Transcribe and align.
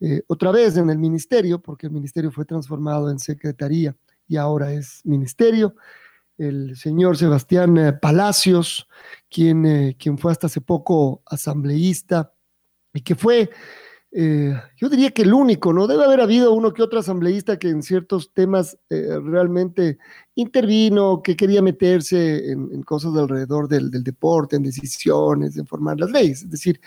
eh, 0.00 0.22
otra 0.26 0.50
vez 0.50 0.76
en 0.76 0.90
el 0.90 0.98
ministerio, 0.98 1.60
porque 1.60 1.86
el 1.86 1.92
ministerio 1.92 2.30
fue 2.30 2.44
transformado 2.44 3.10
en 3.10 3.18
secretaría 3.18 3.96
y 4.28 4.36
ahora 4.36 4.72
es 4.72 5.00
ministerio. 5.04 5.74
El 6.36 6.76
señor 6.76 7.16
Sebastián 7.16 7.78
eh, 7.78 7.92
Palacios, 7.94 8.88
quien, 9.30 9.64
eh, 9.64 9.96
quien 9.98 10.18
fue 10.18 10.32
hasta 10.32 10.48
hace 10.48 10.60
poco 10.60 11.22
asambleísta 11.24 12.34
y 12.92 13.00
que 13.00 13.14
fue 13.14 13.50
eh, 14.18 14.58
yo 14.78 14.88
diría 14.88 15.10
que 15.10 15.20
el 15.22 15.34
único, 15.34 15.74
¿no? 15.74 15.86
Debe 15.86 16.04
haber 16.04 16.22
habido 16.22 16.52
uno 16.52 16.72
que 16.72 16.82
otro 16.82 17.00
asambleísta 17.00 17.58
que 17.58 17.68
en 17.68 17.82
ciertos 17.82 18.32
temas 18.32 18.78
eh, 18.88 19.18
realmente 19.22 19.98
intervino, 20.36 21.20
que 21.22 21.36
quería 21.36 21.60
meterse 21.60 22.50
en, 22.50 22.82
cosas 22.82 23.14
alrededor 23.14 23.68
del, 23.68 23.90
del, 23.90 24.02
deporte, 24.02 24.56
en 24.56 24.62
decisiones, 24.62 25.58
en 25.58 25.66
formar 25.66 26.00
las 26.00 26.10
leyes. 26.10 26.44
Es 26.44 26.50
decir, 26.50 26.80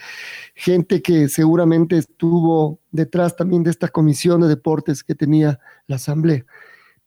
gente 0.56 1.04
que 1.04 1.30
seguramente 1.30 1.98
estuvo 2.00 2.80
detrás 2.92 3.36
también 3.36 3.62
de 3.62 3.70
esta 3.70 3.90
comisión 3.90 4.42
de 4.42 4.48
deportes 4.48 5.04
que 5.04 5.14
tenía 5.14 5.60
la 5.86 5.98
asamblea 5.98 6.44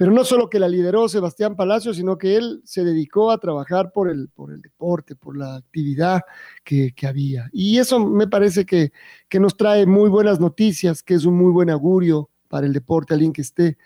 pero 0.03 0.11
no 0.11 0.25
solo 0.25 0.50
que 0.50 0.58
la 0.58 0.69
lideró 0.69 1.08
Sebastián 1.08 1.55
Palacio, 1.55 1.95
sino 1.95 2.19
que 2.19 2.34
él 2.34 2.61
se 2.64 2.83
dedicó 2.83 3.31
a 3.31 3.39
trabajar 3.39 3.92
por 3.92 4.11
el, 4.11 4.31
por 4.31 4.50
el 4.50 4.61
deporte, 4.61 5.14
por 5.14 5.36
la 5.36 5.55
actividad 5.55 6.22
que, 6.64 6.92
había. 7.06 7.48
Y 7.53 7.78
eso 7.78 8.05
me 8.05 8.27
parece 8.27 8.67
que, 8.67 8.91
que, 9.28 9.39
nos 9.39 9.56
trae 9.56 9.86
muy 9.86 10.11
buenas 10.11 10.41
noticias, 10.41 11.05
que 11.05 11.14
es 11.14 11.25
un 11.25 11.36
muy 11.36 11.53
buen 11.53 11.70
augurio 11.70 12.31
para 12.48 12.67
el 12.67 12.72
deporte, 12.72 13.14
alguien 13.14 13.33
que 13.33 13.42
esté 13.42 13.78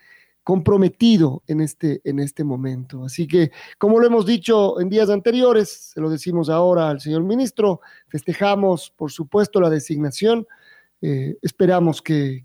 comprometido 0.42 1.42
en 1.48 1.60
este, 1.60 2.00
en 2.02 2.18
este 2.18 2.44
momento. 2.44 3.04
Así 3.04 3.26
que, 3.26 3.50
como 3.76 4.00
lo 4.00 4.06
hemos 4.06 4.24
dicho 4.24 4.80
en 4.80 4.88
días 4.88 5.10
anteriores, 5.10 5.90
se 5.92 6.00
lo 6.00 6.08
decimos 6.08 6.48
ahora 6.48 6.88
al 6.88 6.98
señor 7.02 7.24
ministro, 7.24 7.82
festejamos, 8.08 8.90
por 8.96 9.12
supuesto, 9.12 9.60
la 9.60 9.68
designación 9.68 10.46
eh, 11.02 11.36
esperamos 11.42 12.00
que, 12.00 12.44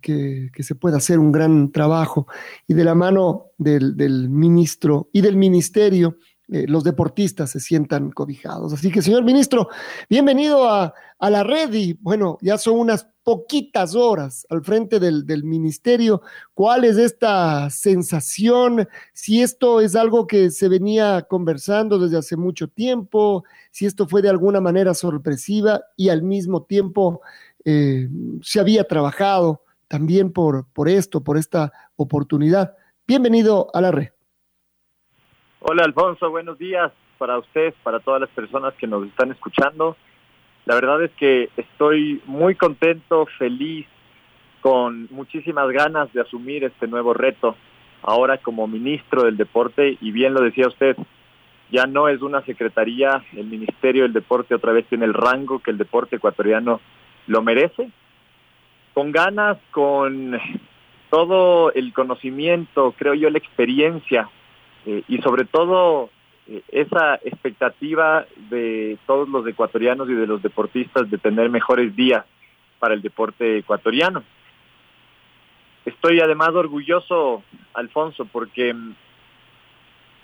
se 0.60 0.76
pueda 0.76 0.98
hacer 0.98 1.20
un 1.20 1.32
gran 1.32 1.72
trabajo 1.72 2.28
y 2.68 2.74
de 2.74 2.84
la 2.84 2.96
mano 2.96 3.52
del, 3.58 4.30
ministro 4.30 5.10
y 5.14 5.22
del 5.22 5.38
ministerio, 5.38 6.18
eh, 6.50 6.66
los 6.68 6.84
deportistas 6.84 7.52
se 7.52 7.62
sientan 7.62 8.12
cobijados. 8.12 8.74
Así 8.74 8.92
que, 8.92 9.02
señor 9.02 9.24
ministro, 9.24 9.70
bienvenido 10.10 10.70
a, 10.70 10.94
la 11.20 11.44
red 11.44 11.72
y 11.74 11.94
bueno, 12.02 12.40
ya 12.42 12.58
son 12.58 12.80
unas 12.80 13.08
poquitas 13.24 13.94
horas 13.94 14.48
al 14.50 14.64
frente 14.64 15.00
del, 15.00 15.26
del, 15.28 15.44
ministerio. 15.44 16.24
¿Cuál 16.56 16.84
es 16.84 16.98
esta 16.98 17.70
sensación? 17.70 18.90
Si 19.14 19.44
esto 19.44 19.82
es 19.82 19.96
algo 19.96 20.26
que 20.26 20.50
se 20.50 20.68
venía 20.68 21.22
conversando 21.30 22.00
desde 22.00 22.18
hace 22.18 22.38
mucho 22.38 22.68
tiempo, 22.68 23.44
si 23.70 23.86
esto 23.86 24.08
fue 24.08 24.24
de 24.24 24.30
alguna 24.30 24.60
manera 24.60 24.96
sorpresiva 24.96 25.82
y 25.96 26.10
al 26.10 26.24
mismo 26.24 26.64
tiempo 26.64 27.22
eh, 27.66 28.08
se 28.42 28.60
había 28.60 28.84
trabajado 28.86 29.62
también 29.88 30.32
por, 30.32 30.66
por 30.74 30.90
esto, 30.90 31.24
por 31.24 31.38
esta 31.38 31.72
oportunidad. 31.96 32.76
Bienvenido 33.08 33.68
a 33.74 33.82
la 33.82 33.92
red. 33.92 34.10
Hola 35.60 35.84
Alfonso, 35.84 36.30
buenos 36.30 36.58
días 36.58 36.92
para 37.18 37.38
usted, 37.38 37.74
para 37.84 38.00
todas 38.00 38.22
las 38.22 38.30
personas 38.32 38.74
que 38.76 38.88
nos 38.88 39.06
están 39.06 39.32
escuchando. 39.32 39.96
La 40.66 40.76
verdad 40.76 41.04
es 41.04 41.12
que 41.12 41.50
estoy 41.58 42.22
muy 42.26 42.56
contento, 42.56 43.28
feliz, 43.38 43.86
con 44.62 45.08
muchísimas 45.12 45.70
ganas 45.70 46.12
de 46.14 46.22
asumir 46.22 46.64
este 46.64 46.88
nuevo 46.88 47.14
reto 47.14 47.56
ahora 48.04 48.38
como 48.38 48.68
ministro 48.68 49.24
del 49.24 49.38
deporte 49.38 49.98
y 50.00 50.12
bien 50.12 50.34
lo 50.34 50.42
decía 50.42 50.68
usted, 50.68 50.96
ya 51.72 51.86
no 51.86 52.08
es 52.08 52.22
una 52.22 52.44
secretaría, 52.44 53.24
el 53.34 53.46
Ministerio 53.46 54.04
del 54.04 54.14
Deporte 54.14 54.56
otra 54.56 54.72
vez 54.72 54.86
tiene 54.88 55.06
el 55.06 55.14
rango 55.14 55.60
que 55.60 55.72
el 55.72 55.78
deporte 55.78 56.18
ecuatoriano 56.18 56.82
lo 57.28 57.42
merece, 57.42 57.90
con 58.94 59.12
ganas, 59.12 59.58
con 59.72 60.40
todo 61.10 61.74
el 61.74 61.94
conocimiento, 61.94 62.94
creo 62.98 63.14
yo, 63.14 63.30
la 63.30 63.38
experiencia 63.38 64.30
eh, 64.86 65.04
y 65.08 65.20
sobre 65.20 65.46
todo 65.46 66.10
eh, 66.48 66.62
esa 66.70 67.16
expectativa 67.16 68.26
de 68.50 68.98
todos 69.06 69.30
los 69.30 69.46
ecuatorianos 69.46 70.10
y 70.10 70.14
de 70.14 70.26
los 70.26 70.42
deportistas 70.42 71.10
de 71.10 71.18
tener 71.18 71.50
mejores 71.50 71.96
días 71.96 72.26
para 72.80 72.94
el 72.94 73.02
deporte 73.02 73.60
ecuatoriano. 73.60 74.24
Estoy 75.86 76.20
además 76.20 76.50
orgulloso, 76.50 77.44
Alfonso, 77.74 78.26
porque 78.26 78.74
mm, 78.74 78.94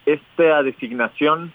esta 0.06 0.64
designación, 0.64 1.52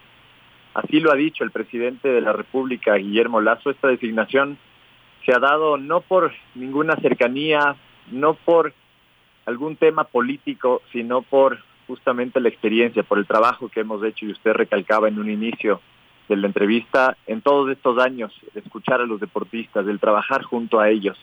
así 0.75 1.01
lo 1.01 1.11
ha 1.11 1.17
dicho 1.17 1.43
el 1.43 1.51
presidente 1.51 2.09
de 2.09 2.21
la 2.21 2.33
República, 2.33 2.95
Guillermo 2.97 3.41
Lazo, 3.41 3.71
esta 3.71 3.89
designación 3.89 4.59
se 5.25 5.33
ha 5.33 5.39
dado 5.39 5.77
no 5.77 6.01
por 6.01 6.33
ninguna 6.55 6.97
cercanía, 6.97 7.77
no 8.11 8.35
por 8.35 8.73
algún 9.47 9.77
tema 9.77 10.05
político, 10.05 10.83
sino 10.93 11.23
por 11.23 11.59
justamente 11.87 12.41
la 12.41 12.49
experiencia, 12.49 13.03
por 13.03 13.19
el 13.19 13.27
trabajo 13.27 13.69
que 13.69 13.81
hemos 13.81 14.03
hecho 14.05 14.27
y 14.27 14.33
usted 14.33 14.53
recalcaba 14.53 15.09
en 15.09 15.19
un 15.19 15.31
inicio 15.31 15.81
de 16.29 16.37
la 16.37 16.47
entrevista, 16.47 17.17
en 17.27 17.43
todos 17.43 17.71
estos 17.71 17.99
años, 17.99 18.33
escuchar 18.55 19.01
a 19.01 19.07
los 19.07 19.21
deportistas, 19.21 19.85
del 19.85 20.01
trabajar 20.01 20.43
junto 20.43 20.81
a 20.81 20.89
ellos, 20.89 21.19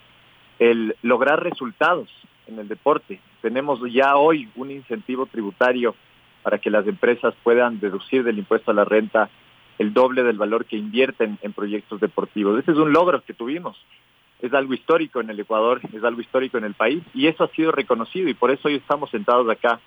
el 0.60 0.96
lograr 1.02 1.42
resultados 1.42 2.10
en 2.48 2.60
el 2.60 2.68
deporte. 2.68 3.20
Tenemos 3.42 3.80
ya 3.92 4.18
hoy 4.18 4.50
un 4.56 4.72
incentivo 4.72 5.26
tributario 5.26 5.96
para 6.44 6.58
que 6.58 6.70
las 6.70 6.86
empresas 6.88 7.34
puedan 7.44 7.80
deducir 7.80 8.24
del 8.24 8.40
impuesto 8.40 8.72
a 8.72 8.74
la 8.74 8.86
renta 8.86 9.30
el 9.80 9.94
doble 9.94 10.24
del 10.24 10.38
valor 10.38 10.66
que 10.66 10.76
invierten 10.76 11.40
en 11.42 11.54
proyectos 11.54 12.00
deportivos. 12.00 12.60
Ese 12.60 12.72
es 12.72 12.78
un 12.78 12.94
logro 12.94 13.24
que 13.24 13.34
tuvimos. 13.34 13.78
Es 14.42 14.54
algo 14.54 14.74
histórico 14.74 15.20
en 15.22 15.30
el 15.30 15.40
Ecuador, 15.40 15.82
es 15.92 16.04
algo 16.04 16.22
histórico 16.22 16.58
en 16.58 16.66
el 16.66 16.74
país 16.74 17.02
y 17.14 17.28
eso 17.28 17.44
ha 17.44 17.50
sido 17.50 17.72
reconocido 17.72 18.30
y 18.30 18.34
por 18.34 18.52
eso 18.52 18.68
hoy 18.68 18.76
estamos 18.76 19.10
sentados 19.10 19.50
acá, 19.50 19.80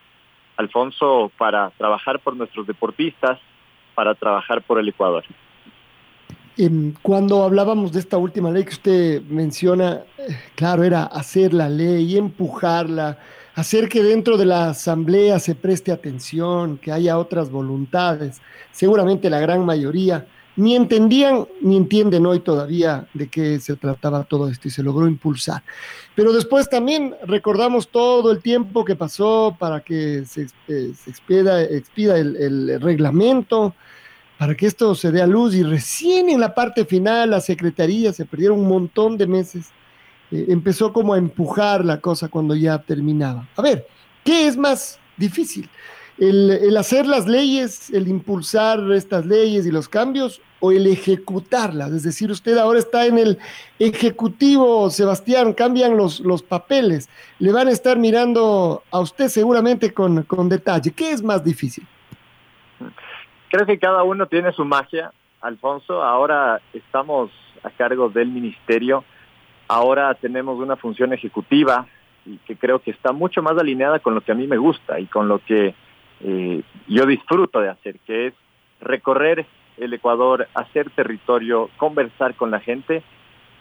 Alfonso, 0.56 1.30
para 1.38 1.70
trabajar 1.70 2.20
por 2.20 2.36
nuestros 2.36 2.66
deportistas, 2.66 3.38
para 3.94 4.14
trabajar 4.14 4.62
por 4.62 4.78
el 4.78 4.88
Ecuador. 4.88 5.24
Cuando 7.00 7.44
hablábamos 7.44 7.92
de 7.92 8.00
esta 8.00 8.18
última 8.18 8.50
ley 8.50 8.64
que 8.64 8.70
usted 8.70 9.22
menciona, 9.22 10.02
eh, 10.18 10.36
claro, 10.54 10.84
era 10.84 11.04
hacer 11.04 11.54
la 11.54 11.68
ley, 11.70 12.16
empujarla, 12.18 13.18
hacer 13.54 13.88
que 13.88 14.02
dentro 14.02 14.36
de 14.36 14.46
la 14.46 14.70
asamblea 14.70 15.38
se 15.38 15.54
preste 15.54 15.92
atención, 15.92 16.78
que 16.78 16.92
haya 16.92 17.18
otras 17.18 17.50
voluntades. 17.50 18.40
Seguramente 18.72 19.28
la 19.30 19.40
gran 19.40 19.64
mayoría 19.64 20.26
ni 20.54 20.76
entendían 20.76 21.46
ni 21.62 21.76
entienden 21.76 22.26
hoy 22.26 22.40
todavía 22.40 23.06
de 23.14 23.28
qué 23.28 23.58
se 23.58 23.76
trataba 23.76 24.24
todo 24.24 24.48
esto 24.48 24.68
y 24.68 24.70
se 24.70 24.82
logró 24.82 25.06
impulsar. 25.06 25.62
Pero 26.14 26.32
después 26.32 26.68
también 26.68 27.14
recordamos 27.26 27.88
todo 27.88 28.30
el 28.30 28.42
tiempo 28.42 28.84
que 28.84 28.96
pasó 28.96 29.56
para 29.58 29.80
que 29.80 30.24
se, 30.26 30.48
eh, 30.68 30.92
expida, 31.06 32.18
el, 32.18 32.36
el 32.36 32.80
reglamento, 32.80 33.74
para 34.38 34.54
que 34.54 34.66
esto 34.66 34.94
se 34.94 35.10
dé 35.10 35.22
a 35.22 35.26
luz 35.26 35.54
y 35.54 35.62
recién 35.62 36.28
en 36.28 36.40
la 36.40 36.54
parte 36.54 36.84
final 36.84 37.30
la 37.30 37.40
Secretaría 37.40 38.12
se 38.12 38.26
perdieron 38.26 38.60
un 38.60 38.68
montón 38.68 39.16
de 39.16 39.26
meses 39.26 39.70
eh, 40.32 40.46
empezó 40.48 40.92
como 40.92 41.14
a 41.14 41.18
empujar 41.18 41.84
la 41.84 42.00
cosa 42.00 42.28
cuando 42.28 42.54
ya 42.54 42.78
terminaba. 42.78 43.46
A 43.56 43.62
ver, 43.62 43.86
¿qué 44.24 44.46
es 44.46 44.56
más 44.56 44.98
difícil? 45.16 45.68
El, 46.18 46.76
hacer 46.76 47.06
las 47.06 47.26
leyes, 47.26 47.90
el 47.90 48.06
impulsar 48.06 48.80
estas 48.92 49.26
leyes 49.26 49.66
y 49.66 49.70
los 49.70 49.88
cambios 49.88 50.40
o 50.60 50.70
el 50.70 50.86
ejecutarlas. 50.86 51.90
Es 51.90 52.02
decir, 52.02 52.30
usted 52.30 52.58
ahora 52.58 52.78
está 52.78 53.06
en 53.06 53.18
el 53.18 53.38
ejecutivo, 53.78 54.90
Sebastián, 54.90 55.52
cambian 55.52 55.96
los, 55.96 56.20
los 56.20 56.42
papeles, 56.42 57.08
le 57.38 57.50
van 57.50 57.68
a 57.68 57.72
estar 57.72 57.98
mirando 57.98 58.82
a 58.90 59.00
usted 59.00 59.28
seguramente 59.28 59.92
con, 59.92 60.22
con 60.24 60.48
detalle. 60.48 60.92
¿Qué 60.92 61.10
es 61.10 61.22
más 61.22 61.42
difícil? 61.42 61.86
creo 63.52 63.66
que 63.66 63.78
cada 63.78 64.02
uno 64.02 64.26
tiene 64.26 64.50
su 64.52 64.64
magia, 64.64 65.12
Alfonso. 65.42 66.02
Ahora 66.02 66.60
estamos 66.72 67.30
a 67.62 67.70
cargo 67.70 68.08
del 68.08 68.28
ministerio. 68.28 69.04
Ahora 69.68 70.14
tenemos 70.14 70.58
una 70.58 70.76
función 70.76 71.12
ejecutiva 71.12 71.86
y 72.24 72.36
que 72.38 72.56
creo 72.56 72.80
que 72.80 72.90
está 72.90 73.12
mucho 73.12 73.42
más 73.42 73.58
alineada 73.58 73.98
con 73.98 74.14
lo 74.14 74.20
que 74.20 74.32
a 74.32 74.34
mí 74.34 74.46
me 74.46 74.58
gusta 74.58 75.00
y 75.00 75.06
con 75.06 75.28
lo 75.28 75.38
que 75.38 75.74
eh, 76.20 76.62
yo 76.86 77.06
disfruto 77.06 77.60
de 77.60 77.70
hacer, 77.70 77.98
que 78.06 78.28
es 78.28 78.34
recorrer 78.80 79.46
el 79.78 79.92
Ecuador, 79.94 80.48
hacer 80.54 80.90
territorio, 80.90 81.70
conversar 81.76 82.34
con 82.34 82.50
la 82.50 82.60
gente 82.60 83.02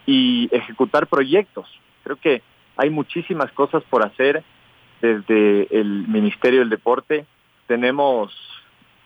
y 0.05 0.49
ejecutar 0.51 1.07
proyectos. 1.07 1.67
Creo 2.03 2.17
que 2.17 2.41
hay 2.77 2.89
muchísimas 2.89 3.51
cosas 3.51 3.83
por 3.89 4.05
hacer 4.05 4.43
desde 5.01 5.67
el 5.71 6.07
Ministerio 6.07 6.59
del 6.59 6.69
Deporte. 6.69 7.25
Tenemos 7.67 8.33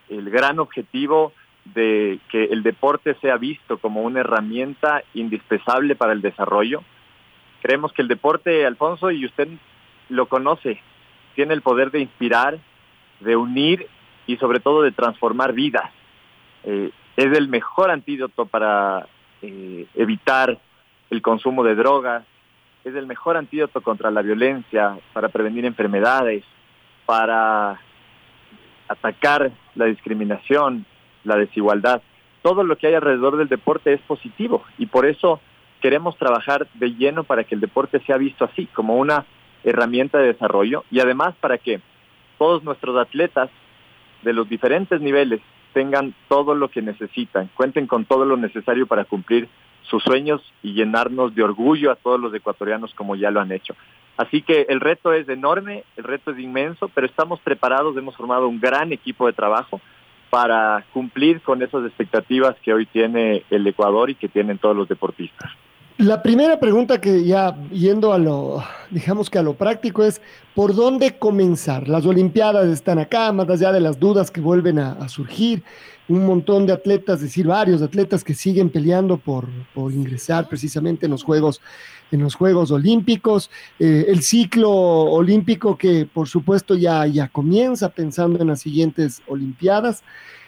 el 0.10 0.30
gran 0.30 0.60
objetivo 0.60 1.34
de 1.66 2.20
que 2.30 2.46
el 2.46 2.64
deporte 2.64 3.16
sea 3.22 3.38
visto 3.38 3.78
como 3.80 4.02
una 4.02 4.20
herramienta 4.22 5.04
indispensable 5.14 5.96
para 5.96 6.14
el 6.14 6.22
desarrollo. 6.22 6.84
Creemos 7.62 7.92
que 7.92 8.04
el 8.04 8.08
deporte, 8.08 8.66
Alfonso, 8.66 9.12
y 9.12 9.26
usted 9.26 9.48
lo 10.10 10.28
conoce, 10.28 10.80
tiene 11.34 11.54
el 11.54 11.62
poder 11.62 11.92
de 11.92 12.00
inspirar, 12.00 12.60
de 13.20 13.36
unir 13.36 13.88
y 14.28 14.38
sobre 14.38 14.60
todo 14.60 14.84
de 14.84 14.92
transformar 14.92 15.54
vidas. 15.54 15.92
Eh, 16.64 16.92
es 17.18 17.38
el 17.38 17.48
mejor 17.48 17.90
antídoto 17.92 18.46
para 18.46 19.08
eh, 19.42 19.88
evitar 19.96 20.60
el 21.10 21.22
consumo 21.22 21.64
de 21.64 21.76
drogas, 21.76 22.24
es 22.84 22.94
el 22.94 23.08
mejor 23.08 23.38
antídoto 23.38 23.82
contra 23.82 24.12
la 24.12 24.22
violencia, 24.22 24.98
para 25.14 25.30
prevenir 25.30 25.66
enfermedades, 25.66 26.44
para 27.06 27.80
atacar 28.88 29.52
la 29.74 29.86
discriminación, 29.86 30.86
la 31.26 31.36
desigualdad. 31.36 32.02
Todo 32.42 32.64
lo 32.64 32.78
que 32.78 32.88
hay 32.88 32.94
alrededor 32.94 33.38
del 33.38 33.50
deporte 33.50 33.94
es 33.94 34.02
positivo 34.02 34.64
y 34.78 34.86
por 34.86 35.06
eso 35.06 35.40
queremos 35.82 36.18
trabajar 36.18 36.68
de 36.76 36.94
lleno 36.96 37.24
para 37.24 37.44
que 37.44 37.56
el 37.56 37.62
deporte 37.62 38.00
sea 38.06 38.18
visto 38.18 38.46
así, 38.46 38.68
como 38.68 38.96
una 38.96 39.26
herramienta 39.64 40.20
de 40.20 40.28
desarrollo 40.28 40.84
y 40.92 41.00
además 41.00 41.36
para 41.40 41.58
que 41.58 41.82
todos 42.38 42.64
nuestros 42.64 42.98
atletas 42.98 43.50
de 44.24 44.34
los 44.34 44.48
diferentes 44.48 45.02
niveles 45.02 45.42
tengan 45.74 46.14
todo 46.30 46.56
lo 46.56 46.70
que 46.70 46.82
necesitan, 46.82 47.50
cuenten 47.54 47.88
con 47.88 48.06
todo 48.06 48.26
lo 48.26 48.38
necesario 48.38 48.88
para 48.88 49.06
cumplir 49.06 49.50
sus 49.84 50.04
sueños 50.04 50.42
y 50.64 50.74
llenarnos 50.74 51.36
de 51.36 51.44
orgullo 51.44 51.92
a 51.92 51.96
todos 51.96 52.20
los 52.20 52.34
ecuatorianos 52.34 52.94
como 52.96 53.16
ya 53.16 53.30
lo 53.32 53.42
han 53.42 53.52
hecho. 53.52 53.76
Así 54.18 54.42
que 54.42 54.66
el 54.70 54.80
reto 54.80 55.14
es 55.14 55.28
enorme, 55.28 55.84
el 55.98 56.06
reto 56.06 56.32
es 56.32 56.40
inmenso, 56.40 56.90
pero 56.90 57.06
estamos 57.06 57.40
preparados, 57.42 57.98
hemos 57.98 58.16
formado 58.16 58.48
un 58.48 58.60
gran 58.60 58.94
equipo 58.94 59.28
de 59.28 59.34
trabajo 59.34 59.82
para 60.30 60.86
cumplir 60.94 61.42
con 61.42 61.62
esas 61.62 61.86
expectativas 61.86 62.56
que 62.64 62.74
hoy 62.74 62.86
tiene 62.86 63.44
el 63.50 63.66
Ecuador 63.66 64.10
y 64.10 64.16
que 64.16 64.28
tienen 64.28 64.58
todos 64.58 64.76
los 64.76 64.88
deportistas. 64.88 65.52
La 65.98 66.22
primera 66.22 66.60
pregunta 66.60 67.00
que 67.00 67.24
ya 67.24 67.56
yendo 67.72 68.12
a 68.12 68.18
lo, 68.18 68.62
digamos 68.92 69.30
que 69.30 69.40
a 69.40 69.42
lo 69.42 69.54
práctico 69.54 70.04
es, 70.04 70.22
¿por 70.54 70.76
dónde 70.76 71.18
comenzar? 71.18 71.88
Las 71.88 72.06
Olimpiadas 72.06 72.68
están 72.68 73.00
acá, 73.00 73.32
más 73.32 73.50
allá 73.50 73.72
de 73.72 73.80
las 73.80 73.98
dudas 73.98 74.30
que 74.30 74.42
vuelven 74.42 74.78
a, 74.78 75.08
surgir, 75.08 75.64
un 76.10 76.26
montón 76.26 76.66
de 76.66 76.74
atletas, 76.74 77.16
es 77.16 77.28
decir, 77.28 77.48
varios 77.48 77.82
atletas 77.82 78.26
que 78.26 78.34
siguen 78.34 78.70
peleando 78.70 79.16
por, 79.16 79.46
por 79.74 79.94
ingresar 79.94 80.50
precisamente 80.50 81.06
en 81.06 81.14
los 81.14 81.24
Juegos, 81.24 81.62
en 82.12 82.22
los 82.22 82.36
Juegos 82.36 82.72
Olímpicos, 82.72 83.50
eh, 83.80 84.06
el 84.08 84.22
ciclo 84.22 84.72
olímpico 84.72 85.78
que 85.78 86.08
por 86.12 86.28
supuesto 86.28 86.76
ya, 86.76 87.06
ya 87.08 87.28
comienza 87.28 87.90
pensando 87.90 88.40
en 88.42 88.48
las 88.48 88.62
siguientes 88.62 89.22
Olimpiadas. 89.28 90.04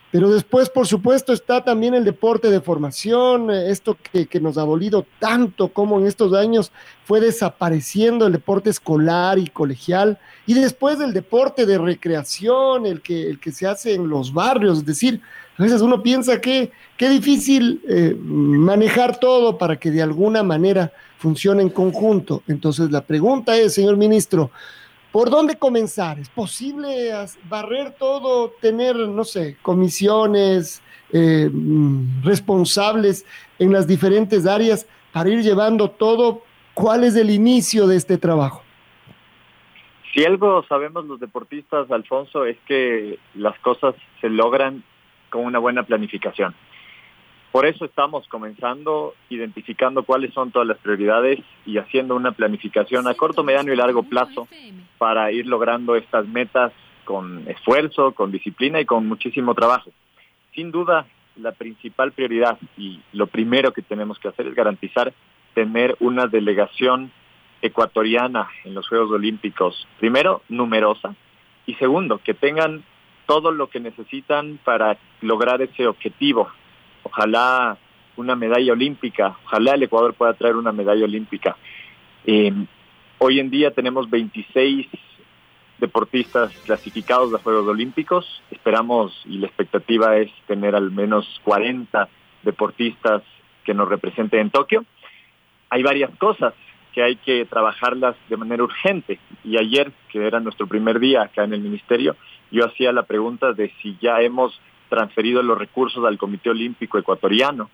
Pero 0.10 0.30
después, 0.30 0.70
por 0.70 0.88
supuesto, 0.88 1.34
está 1.34 1.64
también 1.64 1.94
el 1.94 2.06
deporte 2.06 2.50
de 2.50 2.62
formación, 2.62 3.52
eh, 3.52 3.70
esto 3.72 3.98
que, 4.12 4.40
nos 4.40 4.58
ha 4.58 4.62
dolido 4.62 5.06
tanto 5.20 5.68
como 5.68 6.00
en 6.00 6.08
estos 6.08 6.34
años 6.34 6.72
fue 7.04 7.20
desapareciendo 7.20 8.26
el 8.26 8.34
deporte 8.34 8.70
escolar 8.70 9.38
y 9.38 9.48
colegial, 9.48 10.18
y 10.46 10.54
después 10.54 11.00
el 11.02 11.14
deporte 11.14 11.66
de 11.66 11.78
recreación, 11.78 12.86
el 12.86 13.02
que, 13.02 13.30
el 13.30 13.40
que 13.40 13.52
se 13.52 13.68
hace 13.68 13.96
en 13.96 14.08
los 14.08 14.34
barrios, 14.34 14.80
es 14.80 14.86
decir, 14.86 15.22
a 15.58 15.64
veces 15.64 15.82
uno 15.82 16.04
piensa 16.04 16.40
que 16.40 16.72
qué 16.98 17.10
difícil 17.10 17.82
eh, 17.88 18.16
manejar 18.20 19.20
todo 19.20 19.58
para 19.58 19.78
que 19.78 19.92
de 19.92 20.04
alguna 20.04 20.44
manera 20.44 20.94
funcione 21.18 21.64
en 21.64 21.70
conjunto. 21.70 22.44
Entonces 22.48 22.92
la 22.92 23.02
pregunta 23.02 23.58
es, 23.58 23.74
señor 23.74 23.98
ministro, 23.98 24.52
¿Por 25.12 25.30
dónde 25.30 25.58
comenzar? 25.58 26.20
¿Es 26.20 26.30
posible 26.30 27.12
barrer 27.50 27.96
todo, 27.98 28.52
tener, 28.62 28.96
no 28.96 29.24
sé, 29.24 29.58
comisiones 29.62 30.82
eh, 31.12 31.50
mm, 31.52 32.24
responsables 32.24 33.26
en 33.58 33.72
las 33.72 33.88
diferentes 33.88 34.46
áreas 34.46 34.88
para 35.14 35.30
ir 35.30 35.42
llevando 35.42 35.90
todo? 35.90 36.44
¿Cuál 36.74 37.04
es 37.04 37.16
el 37.16 37.30
inicio 37.30 37.88
de 37.88 37.96
este 37.96 38.18
trabajo? 38.18 38.64
Si 40.14 40.26
algo 40.26 40.64
sabemos 40.68 41.06
los 41.06 41.20
deportistas, 41.20 41.90
Alfonso, 41.92 42.46
es 42.46 42.58
que 42.68 43.18
las 43.36 43.58
cosas 43.60 43.96
se 44.20 44.30
logran 44.30 44.84
con 45.30 45.46
una 45.46 45.60
buena 45.60 45.84
planificación. 45.84 46.54
Por 47.52 47.66
eso 47.66 47.86
estamos 47.86 48.28
comenzando, 48.28 49.16
identificando 49.30 50.04
cuáles 50.04 50.34
son 50.34 50.52
todas 50.52 50.68
las 50.68 50.78
prioridades 50.78 51.40
y 51.66 51.78
haciendo 51.78 52.16
una 52.16 52.34
planificación 52.34 53.08
a 53.08 53.14
corto, 53.14 53.44
mediano 53.44 53.74
y 53.74 53.76
largo 53.76 54.04
plazo 54.04 54.48
para 54.98 55.32
ir 55.32 55.48
logrando 55.48 55.96
estas 55.96 56.28
metas 56.28 56.74
con 57.06 57.48
esfuerzo, 57.48 58.12
con 58.12 58.32
disciplina 58.32 58.82
y 58.82 58.86
con 58.86 59.08
muchísimo 59.08 59.56
trabajo. 59.56 59.92
Sin 60.54 60.72
duda, 60.72 61.08
la 61.38 61.54
principal 61.54 62.12
prioridad 62.12 62.58
y 62.78 63.00
lo 63.14 63.28
primero 63.28 63.72
que 63.72 63.82
tenemos 63.82 64.20
que 64.20 64.28
hacer 64.28 64.48
es 64.48 64.56
garantizar 64.56 65.14
tener 65.54 65.96
una 66.00 66.28
delegación 66.28 67.12
ecuatoriana 67.62 68.50
en 68.66 68.74
los 68.74 68.88
Juegos 68.88 69.12
Olímpicos, 69.12 69.88
primero, 70.00 70.42
numerosa, 70.50 71.16
y 71.66 71.74
segundo, 71.76 72.20
que 72.24 72.34
tengan 72.34 72.84
todo 73.26 73.52
lo 73.52 73.68
que 73.68 73.80
necesitan 73.80 74.60
para 74.64 74.98
lograr 75.22 75.62
ese 75.62 75.88
objetivo 75.88 76.50
ojalá 77.08 77.78
una 78.18 78.36
medalla 78.36 78.74
olímpica, 78.74 79.38
ojalá 79.46 79.76
el 79.76 79.84
Ecuador 79.84 80.14
pueda 80.14 80.34
traer 80.34 80.56
una 80.56 80.72
medalla 80.72 81.06
olímpica. 81.06 81.56
Eh, 82.26 82.52
hoy 83.20 83.40
en 83.40 83.50
día 83.50 83.72
tenemos 83.72 84.10
26 84.10 84.88
deportistas 85.80 86.52
clasificados 86.66 87.32
de 87.32 87.38
Juegos 87.38 87.68
Olímpicos, 87.68 88.42
esperamos 88.52 89.14
y 89.26 89.38
la 89.38 89.48
expectativa 89.48 90.18
es 90.18 90.32
tener 90.48 90.76
al 90.76 90.92
menos 90.92 91.26
40 91.44 92.10
deportistas 92.44 93.22
que 93.64 93.74
nos 93.74 93.88
representen 93.88 94.40
en 94.40 94.50
Tokio. 94.50 94.86
Hay 95.70 95.84
varias 95.84 96.12
cosas 96.18 96.54
que 96.94 97.04
hay 97.04 97.16
que 97.18 97.46
trabajarlas 97.46 98.16
de 98.28 98.38
manera 98.38 98.64
urgente 98.64 99.20
y 99.44 99.58
ayer, 99.58 99.92
que 100.10 100.26
era 100.26 100.40
nuestro 100.40 100.66
primer 100.66 101.00
día 101.00 101.24
acá 101.24 101.44
en 101.44 101.54
el 101.54 101.62
ministerio, 101.62 102.16
yo 102.50 102.66
hacía 102.66 102.92
la 102.92 103.04
pregunta 103.04 103.54
de 103.54 103.72
si 103.82 103.98
ya 104.02 104.22
hemos 104.22 104.60
transferido 104.90 105.42
los 105.44 105.58
recursos 105.58 106.06
al 106.06 106.18
Comité 106.18 106.50
Olímpico 106.50 106.98
Ecuatoriano, 106.98 107.70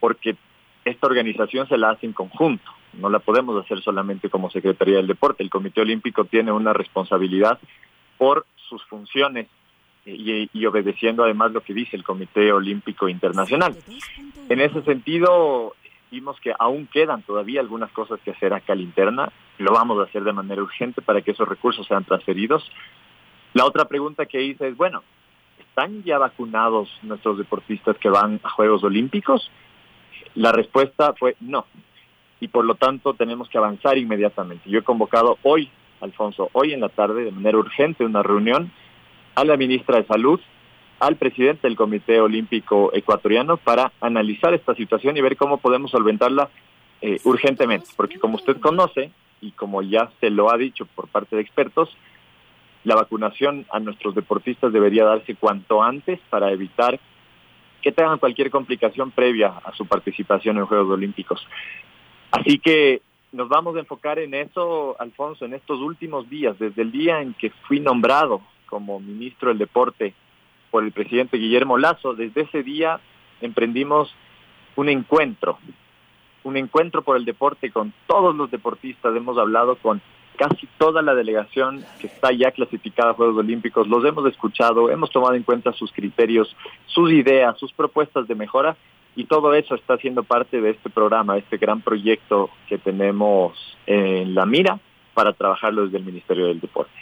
porque 0.00 0.36
esta 0.84 1.06
organización 1.06 1.68
se 1.68 1.78
la 1.78 1.90
hace 1.90 2.06
en 2.06 2.12
conjunto, 2.12 2.70
no 2.94 3.08
la 3.08 3.20
podemos 3.20 3.62
hacer 3.62 3.80
solamente 3.82 4.28
como 4.28 4.50
Secretaría 4.50 4.96
del 4.96 5.06
Deporte. 5.06 5.42
El 5.42 5.50
Comité 5.50 5.80
Olímpico 5.80 6.24
tiene 6.24 6.52
una 6.52 6.72
responsabilidad 6.72 7.58
por 8.18 8.46
sus 8.68 8.84
funciones 8.84 9.48
y, 10.04 10.66
obedeciendo 10.66 11.22
además 11.22 11.52
lo 11.52 11.60
que 11.60 11.74
dice 11.74 11.96
el 11.96 12.02
Comité 12.02 12.52
Olímpico 12.52 13.08
Internacional. 13.08 13.76
En 14.48 14.60
ese 14.60 14.82
sentido, 14.82 15.74
vimos 16.10 16.38
que 16.40 16.52
aún 16.58 16.86
quedan 16.86 17.22
todavía 17.22 17.60
algunas 17.60 17.90
cosas 17.92 18.20
que 18.24 18.32
hacer 18.32 18.52
acá 18.52 18.72
a 18.72 18.76
la 18.76 18.82
interna, 18.82 19.32
lo 19.58 19.72
vamos 19.72 20.00
a 20.00 20.04
hacer 20.04 20.24
de 20.24 20.32
manera 20.32 20.62
urgente 20.62 21.02
para 21.02 21.22
que 21.22 21.30
esos 21.30 21.48
recursos 21.48 21.86
sean 21.86 22.04
transferidos. 22.04 22.68
La 23.54 23.64
otra 23.64 23.84
pregunta 23.84 24.26
que 24.26 24.42
hice 24.42 24.68
es, 24.68 24.76
bueno, 24.76 25.04
¿están 25.72 26.02
ya 26.04 26.18
vacunados 26.18 26.90
nuestros 27.00 27.38
deportistas 27.38 27.96
que 27.96 28.10
van 28.10 28.38
a 28.42 28.50
Juegos 28.50 28.84
Olímpicos? 28.84 29.50
La 30.34 30.52
respuesta 30.52 31.14
fue 31.18 31.34
no. 31.40 31.64
Y 32.40 32.48
por 32.48 32.66
lo 32.66 32.74
tanto 32.74 33.14
tenemos 33.14 33.48
que 33.48 33.56
avanzar 33.56 33.96
inmediatamente. 33.96 34.68
Yo 34.68 34.80
he 34.80 34.82
convocado 34.82 35.38
hoy, 35.42 35.70
Alfonso, 36.02 36.50
hoy 36.52 36.74
en 36.74 36.80
la 36.80 36.90
tarde, 36.90 37.24
de 37.24 37.30
manera 37.30 37.56
urgente, 37.56 38.04
una 38.04 38.22
reunión 38.22 38.70
a 39.34 39.44
la 39.44 39.56
ministra 39.56 39.96
de 39.96 40.04
Salud, 40.04 40.40
al 41.00 41.16
presidente 41.16 41.66
del 41.66 41.76
Comité 41.76 42.20
Olímpico 42.20 42.90
Ecuatoriano 42.92 43.56
para 43.56 43.92
analizar 44.02 44.52
esta 44.52 44.74
situación 44.74 45.16
y 45.16 45.22
ver 45.22 45.38
cómo 45.38 45.56
podemos 45.56 45.90
solventarla 45.90 46.50
eh, 47.00 47.18
urgentemente. 47.24 47.88
Porque 47.96 48.18
como 48.18 48.36
usted 48.36 48.60
conoce, 48.60 49.10
y 49.40 49.52
como 49.52 49.80
ya 49.80 50.10
se 50.20 50.28
lo 50.28 50.52
ha 50.52 50.58
dicho 50.58 50.84
por 50.84 51.08
parte 51.08 51.36
de 51.36 51.42
expertos, 51.42 51.88
la 52.84 52.96
vacunación 52.96 53.66
a 53.70 53.80
nuestros 53.80 54.14
deportistas 54.14 54.72
debería 54.72 55.04
darse 55.04 55.34
cuanto 55.36 55.82
antes 55.82 56.18
para 56.30 56.50
evitar 56.50 56.98
que 57.80 57.92
tengan 57.92 58.18
cualquier 58.18 58.50
complicación 58.50 59.10
previa 59.10 59.48
a 59.64 59.72
su 59.72 59.86
participación 59.86 60.56
en 60.58 60.66
Juegos 60.66 60.90
Olímpicos. 60.90 61.46
Así 62.30 62.58
que 62.58 63.02
nos 63.32 63.48
vamos 63.48 63.76
a 63.76 63.80
enfocar 63.80 64.18
en 64.18 64.34
eso, 64.34 64.96
Alfonso, 65.00 65.44
en 65.44 65.54
estos 65.54 65.80
últimos 65.80 66.28
días, 66.28 66.58
desde 66.58 66.82
el 66.82 66.92
día 66.92 67.20
en 67.20 67.34
que 67.34 67.50
fui 67.66 67.80
nombrado 67.80 68.40
como 68.66 69.00
ministro 69.00 69.48
del 69.48 69.58
deporte 69.58 70.14
por 70.70 70.84
el 70.84 70.92
presidente 70.92 71.36
Guillermo 71.36 71.76
Lazo, 71.76 72.14
desde 72.14 72.42
ese 72.42 72.62
día 72.62 73.00
emprendimos 73.40 74.14
un 74.76 74.88
encuentro, 74.88 75.58
un 76.44 76.56
encuentro 76.56 77.02
por 77.02 77.16
el 77.16 77.24
deporte 77.24 77.70
con 77.70 77.92
todos 78.06 78.34
los 78.34 78.50
deportistas. 78.50 79.14
Hemos 79.14 79.36
hablado 79.38 79.76
con 79.76 80.00
casi 80.36 80.66
toda 80.78 81.02
la 81.02 81.14
delegación 81.14 81.84
que 82.00 82.06
está 82.06 82.32
ya 82.32 82.50
clasificada 82.50 83.10
a 83.10 83.14
Juegos 83.14 83.36
Olímpicos. 83.36 83.88
Los 83.88 84.04
hemos 84.04 84.26
escuchado, 84.26 84.90
hemos 84.90 85.10
tomado 85.10 85.34
en 85.34 85.42
cuenta 85.42 85.72
sus 85.72 85.92
criterios, 85.92 86.54
sus 86.86 87.10
ideas, 87.12 87.58
sus 87.58 87.72
propuestas 87.72 88.26
de 88.28 88.34
mejora 88.34 88.76
y 89.14 89.24
todo 89.24 89.54
eso 89.54 89.74
está 89.74 89.96
siendo 89.98 90.22
parte 90.22 90.60
de 90.60 90.70
este 90.70 90.90
programa, 90.90 91.36
este 91.36 91.58
gran 91.58 91.80
proyecto 91.80 92.50
que 92.68 92.78
tenemos 92.78 93.52
en 93.86 94.34
la 94.34 94.46
mira 94.46 94.80
para 95.14 95.32
trabajarlo 95.32 95.84
desde 95.84 95.98
el 95.98 96.04
Ministerio 96.04 96.46
del 96.46 96.60
Deporte. 96.60 96.92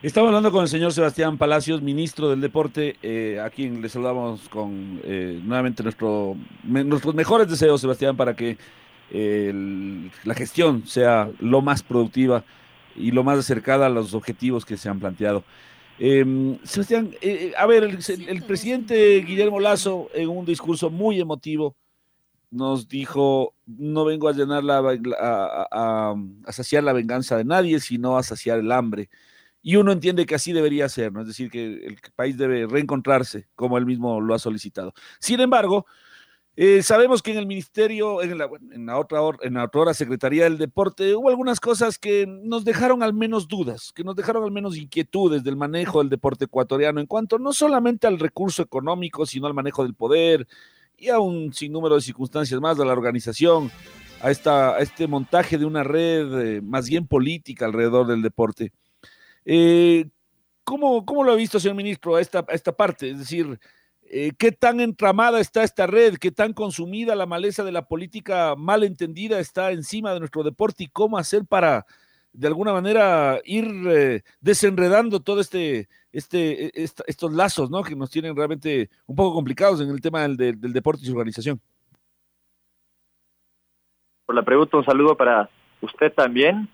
Estamos 0.00 0.28
hablando 0.28 0.52
con 0.52 0.62
el 0.62 0.68
señor 0.68 0.92
Sebastián 0.92 1.38
Palacios, 1.38 1.82
ministro 1.82 2.28
del 2.28 2.40
Deporte, 2.40 2.96
eh, 3.02 3.40
a 3.44 3.50
quien 3.50 3.82
le 3.82 3.88
saludamos 3.88 4.48
con 4.48 5.00
eh, 5.02 5.40
nuevamente 5.42 5.82
nuestro, 5.82 6.36
nuestros 6.62 7.16
mejores 7.16 7.48
deseos, 7.48 7.80
Sebastián, 7.80 8.16
para 8.16 8.34
que 8.34 8.58
eh, 9.10 10.10
la 10.24 10.34
gestión 10.34 10.86
sea 10.86 11.30
lo 11.38 11.62
más 11.62 11.82
productiva 11.82 12.44
y 12.94 13.10
lo 13.10 13.24
más 13.24 13.38
acercada 13.38 13.86
a 13.86 13.90
los 13.90 14.14
objetivos 14.14 14.64
que 14.64 14.76
se 14.76 14.88
han 14.88 15.00
planteado. 15.00 15.44
Em, 15.98 16.58
Sebastián, 16.62 17.10
a 17.56 17.66
ver, 17.66 17.84
el, 17.84 18.42
presidente 18.42 19.20
Guillermo 19.20 19.60
Lazo, 19.60 20.08
en 20.14 20.28
un 20.28 20.44
discurso 20.44 20.90
muy 20.90 21.20
emotivo, 21.20 21.76
nos 22.50 22.88
dijo, 22.88 23.54
no 23.66 24.04
vengo 24.04 24.28
a 24.28 24.32
llenar 24.32 24.64
la, 24.64 24.78
a, 25.20 26.14
a 26.44 26.52
saciar 26.52 26.84
la 26.84 26.92
venganza 26.92 27.36
de 27.36 27.44
nadie, 27.44 27.80
sino 27.80 28.16
a 28.16 28.22
saciar 28.22 28.58
el 28.58 28.72
hambre. 28.72 29.10
Y 29.60 29.76
uno 29.76 29.92
entiende 29.92 30.24
que 30.24 30.34
así 30.34 30.52
debería 30.52 30.88
ser, 30.88 31.12
¿no? 31.12 31.22
Es 31.22 31.26
decir, 31.26 31.50
que 31.50 31.86
el 31.86 31.98
país 32.14 32.38
debe 32.38 32.66
reencontrarse 32.66 33.48
como 33.54 33.76
él 33.76 33.86
mismo 33.86 34.20
lo 34.20 34.34
ha 34.34 34.38
solicitado. 34.38 34.94
Sin 35.18 35.40
embargo, 35.40 35.84
eh, 36.60 36.82
sabemos 36.82 37.22
que 37.22 37.30
en 37.30 37.38
el 37.38 37.46
ministerio, 37.46 38.20
en 38.20 38.36
la, 38.36 38.98
otra, 38.98 39.20
en 39.42 39.54
la 39.54 39.62
otra 39.62 39.94
Secretaría 39.94 40.42
del 40.42 40.58
Deporte, 40.58 41.14
hubo 41.14 41.28
algunas 41.28 41.60
cosas 41.60 42.00
que 42.00 42.26
nos 42.26 42.64
dejaron 42.64 43.04
al 43.04 43.14
menos 43.14 43.46
dudas, 43.46 43.92
que 43.94 44.02
nos 44.02 44.16
dejaron 44.16 44.42
al 44.42 44.50
menos 44.50 44.76
inquietudes 44.76 45.44
del 45.44 45.54
manejo 45.54 46.00
del 46.00 46.08
deporte 46.08 46.46
ecuatoriano 46.46 46.98
en 46.98 47.06
cuanto 47.06 47.38
no 47.38 47.52
solamente 47.52 48.08
al 48.08 48.18
recurso 48.18 48.60
económico, 48.60 49.24
sino 49.24 49.46
al 49.46 49.54
manejo 49.54 49.84
del 49.84 49.94
poder 49.94 50.48
y 50.96 51.10
a 51.10 51.20
un 51.20 51.52
sinnúmero 51.52 51.94
de 51.94 52.00
circunstancias 52.00 52.60
más 52.60 52.76
de 52.76 52.84
la 52.84 52.92
organización, 52.92 53.70
a, 54.20 54.32
esta, 54.32 54.74
a 54.74 54.78
este 54.80 55.06
montaje 55.06 55.58
de 55.58 55.64
una 55.64 55.84
red 55.84 56.40
eh, 56.40 56.60
más 56.60 56.88
bien 56.88 57.06
política 57.06 57.66
alrededor 57.66 58.08
del 58.08 58.20
deporte. 58.20 58.72
Eh, 59.44 60.08
¿cómo, 60.64 61.06
¿cómo, 61.06 61.22
lo 61.22 61.30
ha 61.30 61.36
visto, 61.36 61.60
señor 61.60 61.76
ministro, 61.76 62.16
a 62.16 62.20
esta, 62.20 62.44
esta 62.48 62.72
parte? 62.72 63.10
Es 63.10 63.18
decir, 63.20 63.60
eh, 64.10 64.32
¿qué 64.38 64.52
tan 64.52 64.80
entramada 64.80 65.38
está 65.38 65.62
esta 65.62 65.86
red? 65.86 66.14
¿Qué 66.16 66.30
tan 66.30 66.54
consumida 66.54 67.14
la 67.14 67.26
maleza 67.26 67.62
de 67.62 67.72
la 67.72 67.86
política 67.86 68.54
mal 68.56 68.82
entendida 68.82 69.38
está 69.38 69.70
encima 69.70 70.14
de 70.14 70.20
nuestro 70.20 70.42
deporte? 70.42 70.84
¿Y 70.84 70.88
cómo 70.88 71.18
hacer 71.18 71.44
para, 71.44 71.84
de 72.32 72.46
alguna 72.46 72.72
manera, 72.72 73.38
ir 73.44 73.66
eh, 73.86 74.22
desenredando 74.40 75.20
todo 75.20 75.40
este, 75.40 75.88
este, 76.10 76.66
e, 76.66 76.88
estos 77.06 77.32
lazos, 77.32 77.70
¿no? 77.70 77.82
Que 77.82 77.94
nos 77.94 78.10
tienen 78.10 78.34
realmente 78.34 78.88
un 79.06 79.14
poco 79.14 79.34
complicados 79.34 79.80
en 79.82 79.90
el 79.90 80.00
tema 80.00 80.26
del, 80.26 80.58
del 80.58 80.72
deporte 80.72 81.02
y 81.02 81.06
su 81.06 81.12
organización. 81.12 81.60
Por 84.24 84.34
la 84.34 84.42
pregunta, 84.42 84.78
un 84.78 84.84
saludo 84.84 85.16
para 85.16 85.50
usted 85.82 86.12
también. 86.14 86.68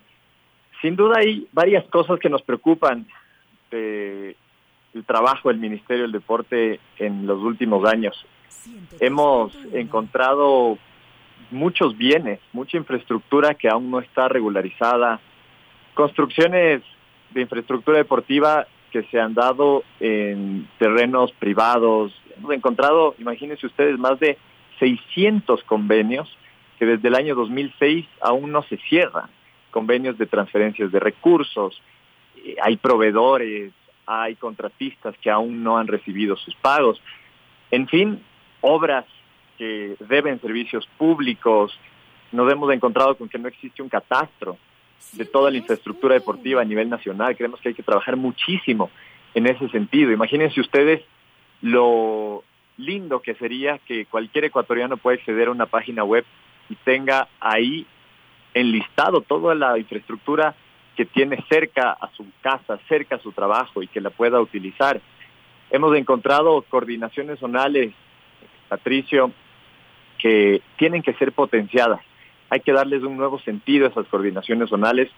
Sin 0.81 0.95
duda 0.95 1.17
hay 1.19 1.47
varias 1.51 1.85
cosas 1.89 2.17
que 2.19 2.29
nos 2.29 2.41
preocupan 2.43 3.07
del 4.95 5.03
trabajo 5.03 5.49
del 5.49 5.57
Ministerio 5.57 6.03
del 6.03 6.13
Deporte 6.13 6.79
en 6.97 7.27
los 7.27 7.41
últimos 7.41 7.85
años. 7.85 8.15
Hemos 9.01 9.53
encontrado 9.73 10.77
muchos 11.51 11.97
bienes, 11.97 12.39
mucha 12.53 12.77
infraestructura 12.77 13.55
que 13.55 13.67
aún 13.67 13.91
no 13.91 13.99
está 13.99 14.29
regularizada, 14.29 15.19
construcciones 15.95 16.81
de 17.31 17.41
infraestructura 17.41 17.97
deportiva 17.97 18.67
que 18.89 19.03
se 19.03 19.19
han 19.19 19.33
dado 19.33 19.83
en 19.99 20.65
terrenos 20.79 21.33
privados. 21.33 22.13
Hemos 22.37 22.53
encontrado, 22.53 23.15
imagínense 23.19 23.67
ustedes, 23.67 23.99
más 23.99 24.17
de 24.21 24.37
600 24.79 25.61
convenios 25.65 26.37
que 26.79 26.85
desde 26.85 27.09
el 27.09 27.15
año 27.15 27.35
2006 27.35 28.05
aún 28.21 28.53
no 28.53 28.63
se 28.63 28.77
cierran 28.77 29.29
convenios 29.71 30.17
de 30.17 30.25
transferencias 30.25 30.89
de 30.89 31.01
recursos, 31.01 31.81
eh, 32.37 32.55
hay 32.63 32.77
proveedores, 32.77 33.73
hay 34.05 34.35
contratistas 34.35 35.15
que 35.17 35.29
aún 35.29 35.63
no 35.63 35.77
han 35.77 35.87
recibido 35.87 36.35
sus 36.35 36.55
pagos, 36.55 37.01
en 37.71 37.87
fin, 37.87 38.21
obras 38.61 39.05
que 39.57 39.95
deben 39.99 40.39
servicios 40.41 40.87
públicos, 40.97 41.77
nos 42.31 42.51
hemos 42.51 42.71
encontrado 42.73 43.15
con 43.15 43.29
que 43.29 43.39
no 43.39 43.47
existe 43.47 43.81
un 43.81 43.89
catastro 43.89 44.57
de 45.13 45.25
toda 45.25 45.51
la 45.51 45.57
infraestructura 45.57 46.15
deportiva 46.15 46.61
a 46.61 46.65
nivel 46.65 46.89
nacional, 46.89 47.35
creemos 47.35 47.59
que 47.61 47.69
hay 47.69 47.75
que 47.75 47.83
trabajar 47.83 48.15
muchísimo 48.17 48.89
en 49.33 49.47
ese 49.47 49.69
sentido. 49.69 50.11
Imagínense 50.11 50.59
ustedes 50.59 51.01
lo 51.61 52.43
lindo 52.77 53.21
que 53.21 53.35
sería 53.35 53.77
que 53.79 54.05
cualquier 54.05 54.45
ecuatoriano 54.45 54.97
pueda 54.97 55.17
acceder 55.17 55.47
a 55.47 55.51
una 55.51 55.65
página 55.65 56.03
web 56.03 56.25
y 56.69 56.75
tenga 56.75 57.27
ahí 57.39 57.85
enlistado 58.53 59.21
toda 59.21 59.55
la 59.55 59.77
infraestructura 59.77 60.55
que 60.95 61.05
tiene 61.05 61.43
cerca 61.49 61.91
a 61.91 62.09
su 62.15 62.25
casa, 62.41 62.79
cerca 62.87 63.15
a 63.15 63.19
su 63.19 63.31
trabajo 63.31 63.83
y 63.83 63.87
que 63.87 64.01
la 64.01 64.09
pueda 64.09 64.39
utilizar. 64.39 65.01
Hemos 65.69 65.95
encontrado 65.95 66.61
coordinaciones 66.63 67.39
zonales, 67.39 67.93
Patricio, 68.69 69.31
que 70.17 70.61
tienen 70.77 71.01
que 71.01 71.13
ser 71.13 71.31
potenciadas. 71.31 72.01
Hay 72.49 72.61
que 72.61 72.71
darles 72.71 73.03
un 73.03 73.17
nuevo 73.17 73.39
sentido 73.39 73.85
a 73.85 73.89
esas 73.89 74.07
coordinaciones 74.07 74.69
zonales. 74.69 75.09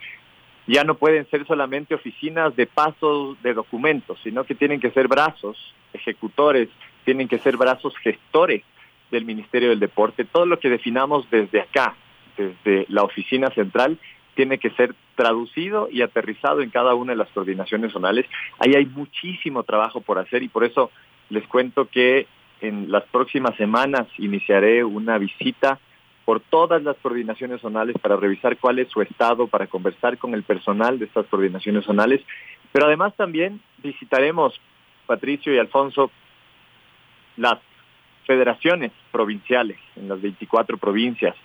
Ya 0.65 0.84
no 0.84 0.96
pueden 0.96 1.29
ser 1.29 1.46
solamente 1.46 1.96
oficinas 1.96 2.55
de 2.55 2.65
pasos 2.65 3.41
de 3.43 3.53
documentos, 3.53 4.19
sino 4.24 4.43
que 4.43 4.55
tienen 4.55 4.79
que 4.79 4.91
ser 4.91 5.07
brazos 5.07 5.57
ejecutores, 5.93 6.69
tienen 7.05 7.27
que 7.27 7.39
ser 7.39 7.55
brazos 7.55 7.96
gestores 7.98 8.63
del 9.12 9.25
Ministerio 9.25 9.69
del 9.69 9.79
Deporte. 9.79 10.25
Todo 10.25 10.46
lo 10.46 10.60
que 10.60 10.69
definamos 10.69 11.29
desde 11.29 11.62
acá, 11.62 11.96
desde 12.36 12.86
la 12.89 13.03
oficina 13.03 13.50
central 13.51 13.98
tiene 14.38 14.60
que 14.60 14.70
ser 14.70 14.94
traducido 15.15 15.89
y 15.91 16.03
aterrizado 16.03 16.62
en 16.62 16.70
cada 16.70 16.94
una 16.94 17.13
de 17.13 17.17
las 17.17 17.29
coordinaciones 17.29 17.91
zonales. 17.91 18.27
Ahí 18.60 18.75
hay 18.75 18.86
muchísimo 18.86 19.63
trabajo 19.63 20.00
por 20.00 20.20
hacer 20.20 20.44
y 20.44 20.48
por 20.48 20.63
eso 20.63 20.91
les 21.29 21.46
cuento 21.48 21.89
que 21.89 22.27
en 22.62 22.91
las 22.91 23.03
próximas 23.06 23.56
semanas 23.58 24.08
iniciaré 24.20 24.84
una 24.84 25.17
visita 25.17 25.79
por 26.24 26.39
todas 26.39 26.84
las 26.84 26.96
coordinaciones 26.98 27.62
zonales 27.62 27.96
para 28.00 28.15
revisar 28.15 28.58
cuál 28.58 28.77
es 28.77 28.89
su 28.89 29.01
estado, 29.01 29.48
para 29.48 29.65
conversar 29.65 30.20
con 30.20 30.36
el 30.36 30.44
personal 30.44 31.00
de 31.00 31.06
estas 31.06 31.25
coordinaciones 31.25 31.86
zonales, 31.86 32.22
pero 32.72 32.86
además 32.86 33.15
también 33.15 33.60
visitaremos, 33.82 34.53
Patricio 35.08 35.51
y 35.51 35.58
Alfonso, 35.58 36.12
las 37.38 37.58
federaciones 38.27 38.91
provinciales 39.12 39.79
en 39.96 40.10
las 40.10 40.22
24 40.22 40.77
provincias, 40.77 41.36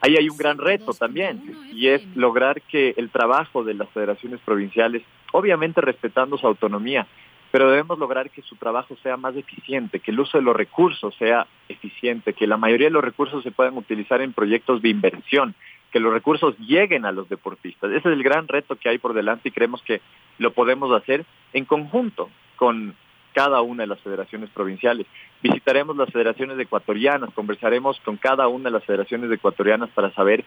Ahí 0.00 0.16
hay 0.16 0.28
un 0.28 0.36
gran 0.36 0.58
reto 0.58 0.94
también 0.94 1.42
y 1.72 1.88
es 1.88 2.02
lograr 2.16 2.62
que 2.62 2.94
el 2.96 3.10
trabajo 3.10 3.64
de 3.64 3.74
las 3.74 3.88
federaciones 3.90 4.40
provinciales, 4.40 5.02
obviamente 5.32 5.80
respetando 5.80 6.38
su 6.38 6.46
autonomía, 6.46 7.06
pero 7.50 7.70
debemos 7.70 7.98
lograr 7.98 8.30
que 8.30 8.42
su 8.42 8.56
trabajo 8.56 8.96
sea 9.02 9.16
más 9.16 9.36
eficiente, 9.36 10.00
que 10.00 10.12
el 10.12 10.20
uso 10.20 10.38
de 10.38 10.44
los 10.44 10.56
recursos 10.56 11.14
sea 11.16 11.46
eficiente, 11.68 12.32
que 12.32 12.46
la 12.46 12.56
mayoría 12.56 12.86
de 12.86 12.92
los 12.92 13.04
recursos 13.04 13.42
se 13.42 13.50
puedan 13.50 13.76
utilizar 13.76 14.22
en 14.22 14.32
proyectos 14.32 14.80
de 14.82 14.88
inversión, 14.88 15.54
que 15.90 16.00
los 16.00 16.12
recursos 16.12 16.56
lleguen 16.58 17.04
a 17.04 17.12
los 17.12 17.28
deportistas. 17.28 17.90
Ese 17.90 18.08
es 18.08 18.14
el 18.14 18.22
gran 18.22 18.46
reto 18.46 18.76
que 18.76 18.88
hay 18.88 18.98
por 18.98 19.14
delante 19.14 19.48
y 19.48 19.52
creemos 19.52 19.82
que 19.82 20.00
lo 20.38 20.52
podemos 20.52 20.92
hacer 20.92 21.24
en 21.52 21.64
conjunto 21.64 22.30
con 22.56 22.94
cada 23.40 23.62
una 23.62 23.84
de 23.84 23.86
las 23.86 24.00
federaciones 24.00 24.50
provinciales. 24.50 25.06
Visitaremos 25.42 25.96
las 25.96 26.10
federaciones 26.10 26.58
ecuatorianas, 26.58 27.32
conversaremos 27.32 27.98
con 28.00 28.18
cada 28.18 28.48
una 28.48 28.64
de 28.64 28.72
las 28.72 28.84
federaciones 28.84 29.32
ecuatorianas 29.32 29.88
para 29.94 30.12
saber 30.12 30.44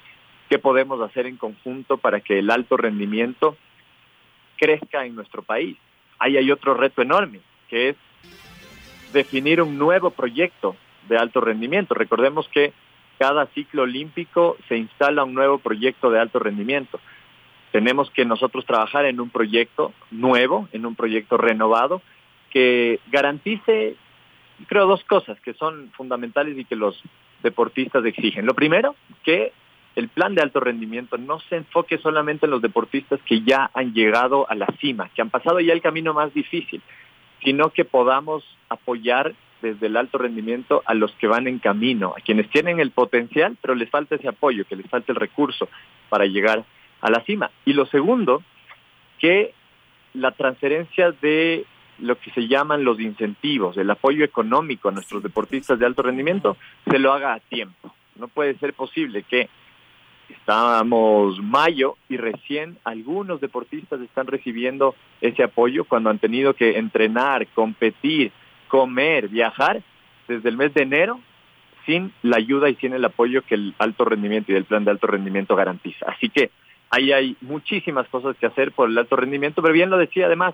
qué 0.47 0.59
podemos 0.59 1.01
hacer 1.01 1.25
en 1.25 1.37
conjunto 1.37 1.97
para 1.97 2.19
que 2.19 2.37
el 2.37 2.51
alto 2.51 2.77
rendimiento 2.77 3.57
crezca 4.57 5.07
en 5.07 5.15
nuestro 5.15 5.41
país. 5.41 5.75
Ahí 6.19 6.37
hay 6.37 6.51
otro 6.51 6.75
reto 6.75 7.01
enorme, 7.01 7.39
que 7.67 7.89
es 7.89 7.95
definir 9.11 9.63
un 9.63 9.79
nuevo 9.79 10.11
proyecto 10.11 10.75
de 11.09 11.17
alto 11.17 11.41
rendimiento. 11.41 11.95
Recordemos 11.95 12.47
que 12.49 12.73
cada 13.17 13.47
ciclo 13.55 13.81
olímpico 13.81 14.55
se 14.67 14.77
instala 14.77 15.23
un 15.23 15.33
nuevo 15.33 15.57
proyecto 15.57 16.11
de 16.11 16.19
alto 16.19 16.37
rendimiento. 16.37 16.99
Tenemos 17.71 18.11
que 18.11 18.23
nosotros 18.23 18.67
trabajar 18.67 19.05
en 19.05 19.19
un 19.19 19.31
proyecto 19.31 19.93
nuevo, 20.11 20.69
en 20.73 20.85
un 20.85 20.93
proyecto 20.93 21.37
renovado, 21.37 22.03
que 22.53 22.99
garantice, 23.11 23.95
creo, 24.67 24.85
dos 24.85 25.03
cosas 25.05 25.39
que 25.41 25.55
son 25.55 25.91
fundamentales 25.97 26.57
y 26.57 26.65
que 26.65 26.75
los 26.75 27.01
deportistas 27.41 28.05
exigen. 28.05 28.45
Lo 28.45 28.53
primero, 28.53 28.95
que 29.23 29.51
el 29.95 30.07
plan 30.07 30.35
de 30.35 30.41
alto 30.41 30.59
rendimiento 30.59 31.17
no 31.17 31.39
se 31.41 31.57
enfoque 31.57 31.97
solamente 31.97 32.45
en 32.45 32.51
los 32.51 32.61
deportistas 32.61 33.19
que 33.25 33.41
ya 33.41 33.69
han 33.73 33.93
llegado 33.93 34.49
a 34.49 34.55
la 34.55 34.67
cima, 34.79 35.09
que 35.09 35.21
han 35.21 35.29
pasado 35.29 35.59
ya 35.59 35.73
el 35.73 35.81
camino 35.81 36.13
más 36.13 36.33
difícil, 36.33 36.81
sino 37.43 37.71
que 37.71 37.85
podamos 37.85 38.43
apoyar 38.69 39.33
desde 39.61 39.87
el 39.87 39.97
alto 39.97 40.17
rendimiento 40.17 40.83
a 40.85 40.93
los 40.93 41.11
que 41.13 41.27
van 41.27 41.47
en 41.47 41.59
camino, 41.59 42.13
a 42.17 42.21
quienes 42.21 42.49
tienen 42.49 42.79
el 42.79 42.91
potencial, 42.91 43.57
pero 43.61 43.75
les 43.75 43.89
falta 43.89 44.15
ese 44.15 44.27
apoyo, 44.27 44.65
que 44.65 44.75
les 44.75 44.87
falta 44.87 45.11
el 45.11 45.15
recurso 45.15 45.69
para 46.09 46.25
llegar 46.25 46.63
a 47.01 47.09
la 47.09 47.21
cima. 47.21 47.49
Y 47.65 47.73
lo 47.73 47.85
segundo, 47.85 48.43
que 49.19 49.53
la 50.13 50.31
transferencia 50.31 51.11
de 51.21 51.65
lo 52.03 52.19
que 52.19 52.31
se 52.31 52.47
llaman 52.47 52.83
los 52.83 52.99
incentivos, 52.99 53.77
el 53.77 53.89
apoyo 53.89 54.25
económico 54.25 54.89
a 54.89 54.91
nuestros 54.91 55.23
deportistas 55.23 55.79
de 55.79 55.85
alto 55.85 56.03
rendimiento, 56.03 56.57
se 56.89 56.99
lo 56.99 57.13
haga 57.13 57.33
a 57.33 57.39
tiempo. 57.39 57.93
No 58.17 58.27
puede 58.27 58.55
ser 58.57 58.73
posible 58.73 59.23
que 59.23 59.49
estamos 60.29 61.39
mayo 61.41 61.95
y 62.09 62.17
recién 62.17 62.77
algunos 62.83 63.39
deportistas 63.39 64.01
están 64.01 64.27
recibiendo 64.27 64.95
ese 65.21 65.43
apoyo 65.43 65.85
cuando 65.85 66.09
han 66.09 66.19
tenido 66.19 66.53
que 66.53 66.77
entrenar, 66.77 67.47
competir, 67.47 68.31
comer, 68.67 69.29
viajar 69.29 69.81
desde 70.27 70.49
el 70.49 70.57
mes 70.57 70.73
de 70.73 70.83
enero 70.83 71.19
sin 71.85 72.11
la 72.21 72.37
ayuda 72.37 72.69
y 72.69 72.75
sin 72.75 72.93
el 72.93 73.05
apoyo 73.05 73.41
que 73.43 73.55
el 73.55 73.73
alto 73.77 74.05
rendimiento 74.05 74.51
y 74.51 74.55
el 74.55 74.65
plan 74.65 74.83
de 74.83 74.91
alto 74.91 75.07
rendimiento 75.07 75.55
garantiza. 75.55 76.05
Así 76.07 76.29
que 76.29 76.51
ahí 76.89 77.11
hay 77.13 77.37
muchísimas 77.41 78.07
cosas 78.09 78.35
que 78.37 78.45
hacer 78.45 78.71
por 78.73 78.89
el 78.89 78.97
alto 78.97 79.15
rendimiento, 79.15 79.61
pero 79.61 79.73
bien 79.73 79.89
lo 79.89 79.97
decía 79.97 80.25
además 80.25 80.53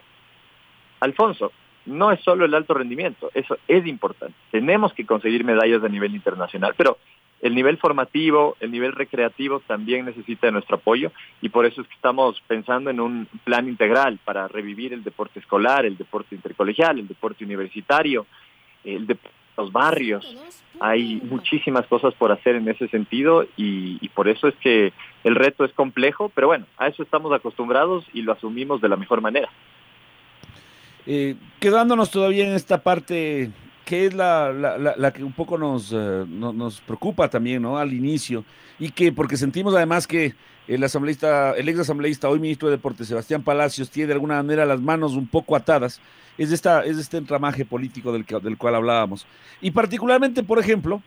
Alfonso, 1.00 1.52
no 1.86 2.12
es 2.12 2.22
solo 2.22 2.46
el 2.46 2.54
alto 2.54 2.74
rendimiento, 2.74 3.32
eso 3.34 3.58
es 3.68 3.86
importante. 3.88 4.36
Tenemos 4.52 4.94
que 4.94 5.06
conseguir 5.06 5.44
medallas 5.44 5.84
a 5.84 5.90
nivel 5.90 6.14
internacional, 6.14 6.74
pero 6.78 6.98
el 7.42 7.56
nivel 7.56 7.78
formativo, 7.78 8.58
el 8.60 8.72
nivel 8.72 8.92
recreativo 8.92 9.62
también 9.62 10.06
necesita 10.06 10.48
de 10.48 10.52
nuestro 10.52 10.76
apoyo 10.76 11.12
y 11.42 11.50
por 11.50 11.66
eso 11.66 11.82
es 11.82 11.88
que 11.88 11.96
estamos 11.96 12.42
pensando 12.48 12.90
en 12.90 13.00
un 13.00 13.28
plan 13.44 13.68
integral 13.68 14.20
para 14.24 14.48
revivir 14.48 14.94
el 14.94 15.04
deporte 15.04 15.40
escolar, 15.40 15.86
el 15.86 15.98
deporte 15.98 16.36
intercolegial, 16.36 17.00
el 17.00 17.08
deporte 17.08 17.46
universitario, 17.46 18.26
el 18.84 19.08
de 19.08 19.18
los 19.58 19.72
barrios. 19.72 20.38
Hay 20.82 21.22
muchísimas 21.24 21.86
cosas 21.88 22.14
por 22.14 22.32
hacer 22.32 22.56
en 22.56 22.68
ese 22.68 22.88
sentido 22.90 23.44
y, 23.58 23.98
y 24.02 24.10
por 24.10 24.28
eso 24.28 24.48
es 24.48 24.56
que 24.56 24.94
el 25.24 25.36
reto 25.36 25.66
es 25.66 25.74
complejo, 25.74 26.30
pero 26.34 26.48
bueno, 26.48 26.66
a 26.78 26.88
eso 26.88 27.04
estamos 27.04 27.32
acostumbrados 27.34 28.06
y 28.14 28.22
lo 28.22 28.34
asumimos 28.34 28.82
de 28.82 28.90
la 28.90 28.96
mejor 28.96 29.22
manera. 29.22 29.50
Eh, 31.06 31.36
quedándonos 31.60 32.12
todavía 32.12 32.48
en 32.48 32.54
esta 32.54 32.82
parte 32.82 33.52
que 33.90 34.06
es 34.06 34.14
la, 34.14 34.54
la, 34.54 35.12
que 35.12 35.24
un 35.24 35.34
poco 35.34 35.58
nos, 35.58 35.92
eh, 35.92 36.24
nos 36.28 36.80
preocupa 36.82 37.28
también, 37.28 37.64
¿no? 37.64 37.80
Al 37.80 37.92
inicio, 37.92 38.46
y 38.78 38.92
que 38.92 39.12
porque 39.12 39.36
sentimos 39.36 39.74
además 39.74 40.06
que 40.06 40.36
el 40.68 40.84
asambleísta, 40.84 41.54
el 41.54 41.68
ex 41.68 41.80
asambleísta, 41.80 42.30
hoy 42.30 42.40
ministro 42.40 42.70
de 42.70 42.78
Deportes, 42.78 43.08
Sebastián 43.08 43.42
Palacios, 43.42 43.90
tiene 43.90 44.10
de 44.10 44.14
alguna 44.14 44.36
manera 44.36 44.64
las 44.68 44.80
manos 44.80 45.14
un 45.14 45.26
poco 45.26 45.56
atadas, 45.56 46.00
es, 46.38 46.52
esta, 46.52 46.86
es 46.86 47.00
este 47.00 47.18
entramaje 47.18 47.66
político 47.66 48.14
del, 48.14 48.26
del 48.44 48.58
cual 48.58 48.76
hablábamos. 48.76 49.26
Y 49.60 49.72
particularmente, 49.72 50.44
por 50.44 50.60
ejemplo, 50.60 51.02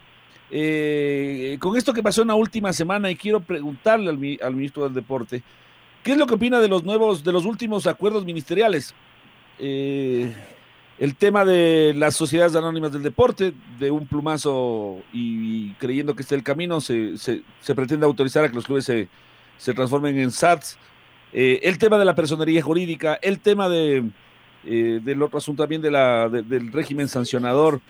eh, 0.50 1.56
con 1.61 1.76
esto 1.76 1.92
que 1.92 2.02
pasó 2.02 2.22
en 2.22 2.28
la 2.28 2.34
última 2.34 2.72
semana, 2.72 3.12
y 3.12 3.14
quiero 3.14 3.38
preguntarle 3.38 4.11
al, 4.11 4.38
al 4.44 4.56
ministro 4.56 4.82
del 4.82 4.94
Deporte, 4.94 5.44
¿qué 6.02 6.11
es 6.11 6.18
lo 6.18 6.26
que 6.26 6.34
opina 6.34 6.58
de 6.58 6.66
los 6.66 6.82
nuevos, 6.82 7.22
de 7.22 7.30
los 7.30 7.44
últimos 7.44 7.87
acuerdos 7.87 8.25
ministeriales? 8.25 8.92
Eh, 9.59 10.32
el 10.99 11.16
tema 11.16 11.44
de 11.44 11.94
las 11.97 12.14
sociedades 12.14 12.54
anónimas 12.54 12.92
del 12.92 13.02
deporte, 13.02 13.52
de 13.78 13.90
un 13.90 14.06
plumazo 14.06 15.00
y, 15.12 15.73
creyendo 15.75 16.14
que 16.14 16.23
este 16.23 16.35
es 16.35 16.38
el 16.38 16.44
camino, 16.44 16.80
se, 16.80 17.16
se, 17.18 17.75
pretende 17.75 18.06
autorizar 18.06 18.44
a 18.44 18.49
que 18.49 18.54
los 18.54 18.66
clubes 18.66 18.85
se, 18.85 19.09
se 19.59 19.75
transformen 19.75 20.18
en 20.18 20.30
SATs. 20.30 20.78
Eh, 21.32 21.61
el 21.62 21.78
tema 21.78 21.99
de 21.99 22.04
la 22.04 22.14
personería 22.14 22.62
jurídica, 22.62 23.18
el 23.23 23.40
tema 23.40 23.68
de, 23.68 24.04
eh, 24.64 25.00
del 25.02 25.23
otro 25.23 25.38
asunto 25.38 25.62
también 25.64 25.82
de 25.82 25.90
la, 25.90 26.28
del 26.28 26.73
régimen 26.73 27.09
sancionador, 27.09 27.80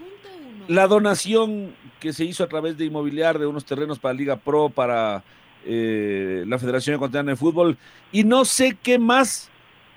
la 0.68 0.86
donación 0.86 1.74
que 2.00 2.12
se 2.12 2.24
hizo 2.24 2.44
a 2.44 2.48
través 2.48 2.78
de 2.78 2.86
inmobiliar 2.86 3.38
de 3.38 3.46
unos 3.46 3.64
terrenos 3.64 3.98
para 3.98 4.14
Liga 4.14 4.36
Pro, 4.36 4.70
para 4.70 5.22
eh, 5.66 6.44
la 6.46 6.58
Federación 6.58 6.96
Ecuatoriana 6.96 7.32
de 7.32 7.36
Fútbol, 7.36 7.76
y 8.10 8.24
no 8.24 8.44
sé 8.44 8.76
qué 8.82 8.98
más 8.98 9.50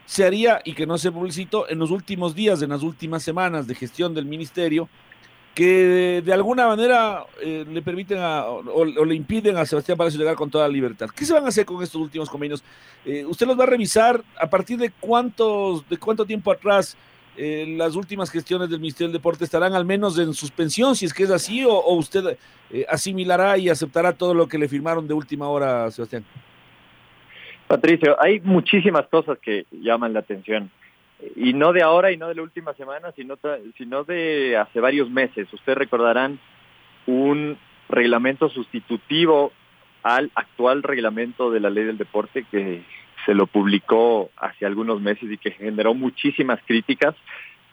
se 0.05 0.23
haría 0.23 0.61
y 0.63 0.73
que 0.73 0.85
no 0.85 0.97
se 0.97 1.11
publicitó 1.11 1.69
en 1.69 1.79
los 1.79 1.91
últimos 1.91 2.35
días, 2.35 2.61
en 2.61 2.69
las 2.69 2.83
últimas 2.83 3.23
semanas 3.23 3.67
de 3.67 3.75
gestión 3.75 4.13
del 4.13 4.25
ministerio, 4.25 4.87
que 5.55 6.21
de, 6.23 6.33
alguna 6.33 6.67
manera 6.67 7.25
eh, 7.41 7.65
le 7.67 7.81
permiten 7.81 8.19
o, 8.19 8.83
le 8.85 9.15
impiden 9.15 9.55
a 9.55 9.65
Sebastián 9.65 9.97
Palacio 9.97 10.19
llegar 10.19 10.35
con 10.35 10.51
toda 10.51 10.67
libertad. 10.67 11.09
¿Qué 11.15 11.25
se 11.25 11.33
van 11.33 11.45
a 11.45 11.47
hacer 11.47 11.65
con 11.65 11.81
estos 11.81 12.01
últimos 12.01 12.29
convenios? 12.29 12.61
Eh, 13.05 13.25
¿Usted 13.25 13.47
los 13.47 13.57
va 13.57 13.63
a 13.63 13.67
revisar 13.67 14.21
a 14.37 14.49
partir 14.49 14.77
de 14.77 14.91
cuántos, 14.99 15.87
de 15.87 15.97
cuánto 15.97 16.25
tiempo 16.25 16.51
atrás 16.51 16.97
eh, 17.37 17.73
las 17.77 17.95
últimas 17.95 18.29
gestiones 18.29 18.69
del 18.69 18.81
Ministerio 18.81 19.07
del 19.07 19.17
Deporte 19.17 19.45
estarán 19.45 19.73
al 19.73 19.85
menos 19.85 20.17
en 20.19 20.33
suspensión, 20.33 20.93
si 20.95 21.05
es 21.05 21.13
que 21.13 21.23
es 21.23 21.31
así, 21.31 21.63
o, 21.63 21.71
o 21.71 21.95
usted 21.95 22.37
asimilará 22.89 23.57
y 23.57 23.69
aceptará 23.69 24.11
todo 24.11 24.33
lo 24.33 24.47
que 24.47 24.57
le 24.57 24.67
firmaron 24.67 25.07
de 25.07 25.13
última 25.13 25.47
hora, 25.47 25.89
Sebastián? 25.89 26.25
Patricio, 27.67 28.15
hay 28.21 28.39
muchísimas 28.41 29.07
cosas 29.07 29.39
que 29.39 29.65
llaman 29.71 30.13
la 30.13 30.19
atención. 30.19 30.69
Y 31.35 31.53
no 31.53 31.73
de 31.73 31.81
ahora 31.81 32.11
y 32.11 32.17
no 32.17 32.27
de 32.27 32.35
la 32.35 32.43
última 32.43 32.73
semana, 32.73 33.11
sino, 33.15 33.37
sino 33.77 34.03
de 34.03 34.57
hace 34.57 34.79
varios 34.79 35.09
meses. 35.09 35.51
Ustedes 35.51 35.77
recordarán 35.77 36.39
un 37.07 37.57
reglamento 37.89 38.49
sustitutivo 38.49 39.51
al 40.03 40.31
actual 40.35 40.83
reglamento 40.83 41.49
de 41.49 41.59
la 41.59 41.69
ley 41.69 41.85
del 41.85 41.97
deporte 41.97 42.45
que 42.51 42.83
se 43.25 43.33
lo 43.33 43.47
publicó 43.47 44.29
hace 44.37 44.65
algunos 44.65 45.01
meses 45.01 45.31
y 45.31 45.37
que 45.37 45.51
generó 45.51 45.95
muchísimas 45.95 46.59
críticas. 46.65 47.15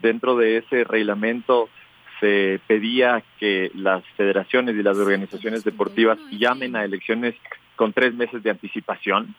Dentro 0.00 0.36
de 0.36 0.58
ese 0.58 0.84
reglamento 0.84 1.68
se 2.20 2.60
pedía 2.66 3.22
que 3.38 3.70
las 3.74 4.02
federaciones 4.16 4.76
y 4.76 4.82
las 4.82 4.96
organizaciones 4.96 5.64
deportivas 5.64 6.18
llamen 6.30 6.76
a 6.76 6.84
elecciones 6.84 7.34
con 7.76 7.92
tres 7.92 8.14
meses 8.14 8.42
de 8.42 8.50
anticipación 8.50 9.34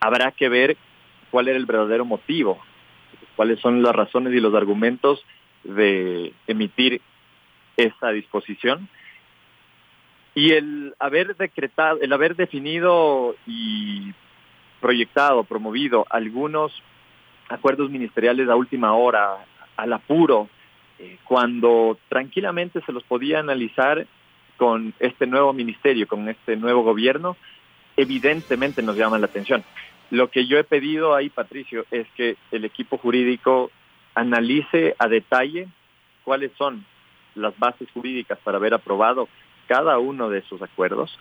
habrá 0.00 0.32
que 0.32 0.48
ver 0.48 0.76
cuál 1.30 1.48
era 1.48 1.58
el 1.58 1.66
verdadero 1.66 2.04
motivo, 2.04 2.58
cuáles 3.36 3.60
son 3.60 3.82
las 3.82 3.94
razones 3.94 4.32
y 4.32 4.40
los 4.40 4.54
argumentos 4.54 5.24
de 5.64 6.32
emitir 6.46 7.00
esa 7.76 8.10
disposición. 8.10 8.88
Y 10.34 10.52
el 10.52 10.94
haber 10.98 11.36
decretado, 11.36 12.00
el 12.00 12.12
haber 12.12 12.36
definido 12.36 13.34
y 13.46 14.12
proyectado, 14.80 15.44
promovido 15.44 16.06
algunos 16.10 16.72
acuerdos 17.48 17.90
ministeriales 17.90 18.48
a 18.48 18.56
última 18.56 18.94
hora, 18.94 19.44
al 19.76 19.92
apuro, 19.92 20.48
eh, 20.98 21.18
cuando 21.24 21.98
tranquilamente 22.08 22.80
se 22.84 22.92
los 22.92 23.02
podía 23.04 23.40
analizar 23.40 24.06
con 24.56 24.92
este 24.98 25.26
nuevo 25.26 25.52
ministerio, 25.52 26.06
con 26.06 26.28
este 26.28 26.56
nuevo 26.56 26.82
gobierno, 26.82 27.36
evidentemente 27.98 28.80
nos 28.80 28.96
llama 28.96 29.18
la 29.18 29.26
atención. 29.26 29.64
Lo 30.10 30.30
que 30.30 30.46
yo 30.46 30.56
he 30.56 30.64
pedido 30.64 31.14
ahí, 31.14 31.28
Patricio, 31.28 31.84
es 31.90 32.06
que 32.16 32.36
el 32.52 32.64
equipo 32.64 32.96
jurídico 32.96 33.70
analice 34.14 34.94
a 34.98 35.08
detalle 35.08 35.68
cuáles 36.24 36.52
son 36.56 36.86
las 37.34 37.58
bases 37.58 37.88
jurídicas 37.92 38.38
para 38.42 38.56
haber 38.56 38.72
aprobado 38.72 39.28
cada 39.66 39.98
uno 39.98 40.30
de 40.30 40.38
esos 40.38 40.62
acuerdos. 40.62 41.18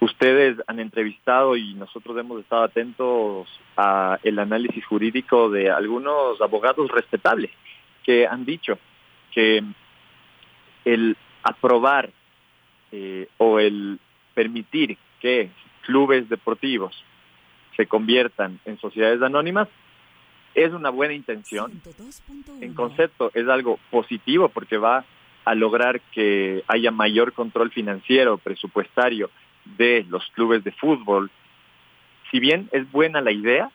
Ustedes 0.00 0.56
han 0.66 0.80
entrevistado 0.80 1.56
y 1.56 1.74
nosotros 1.74 2.16
hemos 2.16 2.40
estado 2.40 2.64
atentos 2.64 3.46
a 3.76 4.18
el 4.22 4.38
análisis 4.38 4.84
jurídico 4.86 5.50
de 5.50 5.70
algunos 5.70 6.40
abogados 6.40 6.90
respetables 6.90 7.50
que 8.02 8.26
han 8.26 8.46
dicho 8.46 8.78
que 9.32 9.62
el 10.86 11.16
aprobar 11.42 12.10
eh, 12.90 13.28
o 13.36 13.60
el 13.60 13.98
permitir 14.34 14.96
que 15.20 15.50
clubes 15.82 16.28
deportivos 16.28 17.04
se 17.76 17.86
conviertan 17.86 18.58
en 18.64 18.78
sociedades 18.78 19.22
anónimas 19.22 19.68
es 20.54 20.72
una 20.72 20.90
buena 20.90 21.14
intención. 21.14 21.80
En 22.60 22.74
concepto 22.74 23.30
es 23.34 23.48
algo 23.48 23.78
positivo 23.90 24.48
porque 24.48 24.78
va 24.78 25.04
a 25.44 25.54
lograr 25.54 26.00
que 26.12 26.64
haya 26.66 26.90
mayor 26.90 27.32
control 27.32 27.70
financiero, 27.70 28.38
presupuestario 28.38 29.30
de 29.64 30.04
los 30.08 30.26
clubes 30.32 30.64
de 30.64 30.72
fútbol. 30.72 31.30
Si 32.30 32.40
bien 32.40 32.68
es 32.72 32.90
buena 32.90 33.20
la 33.20 33.32
idea, 33.32 33.70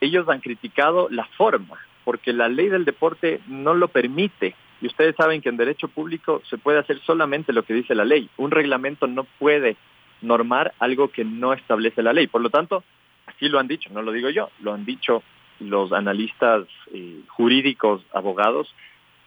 ellos 0.00 0.28
han 0.28 0.40
criticado 0.40 1.08
la 1.10 1.24
forma, 1.24 1.78
porque 2.04 2.32
la 2.32 2.48
ley 2.48 2.68
del 2.68 2.84
deporte 2.84 3.40
no 3.46 3.74
lo 3.74 3.88
permite. 3.88 4.54
Y 4.80 4.86
ustedes 4.86 5.16
saben 5.16 5.40
que 5.40 5.48
en 5.48 5.56
derecho 5.56 5.88
público 5.88 6.42
se 6.50 6.58
puede 6.58 6.78
hacer 6.78 7.00
solamente 7.00 7.52
lo 7.52 7.62
que 7.62 7.74
dice 7.74 7.94
la 7.94 8.04
ley. 8.04 8.28
Un 8.36 8.50
reglamento 8.50 9.06
no 9.06 9.24
puede 9.24 9.76
normar 10.22 10.74
algo 10.78 11.08
que 11.08 11.24
no 11.24 11.52
establece 11.52 12.02
la 12.02 12.12
ley. 12.12 12.26
Por 12.26 12.40
lo 12.40 12.50
tanto, 12.50 12.82
así 13.26 13.48
lo 13.48 13.58
han 13.58 13.68
dicho, 13.68 13.90
no 13.92 14.02
lo 14.02 14.12
digo 14.12 14.30
yo, 14.30 14.50
lo 14.60 14.72
han 14.72 14.84
dicho 14.84 15.22
los 15.60 15.92
analistas 15.92 16.66
eh, 16.92 17.20
jurídicos, 17.28 18.02
abogados, 18.12 18.72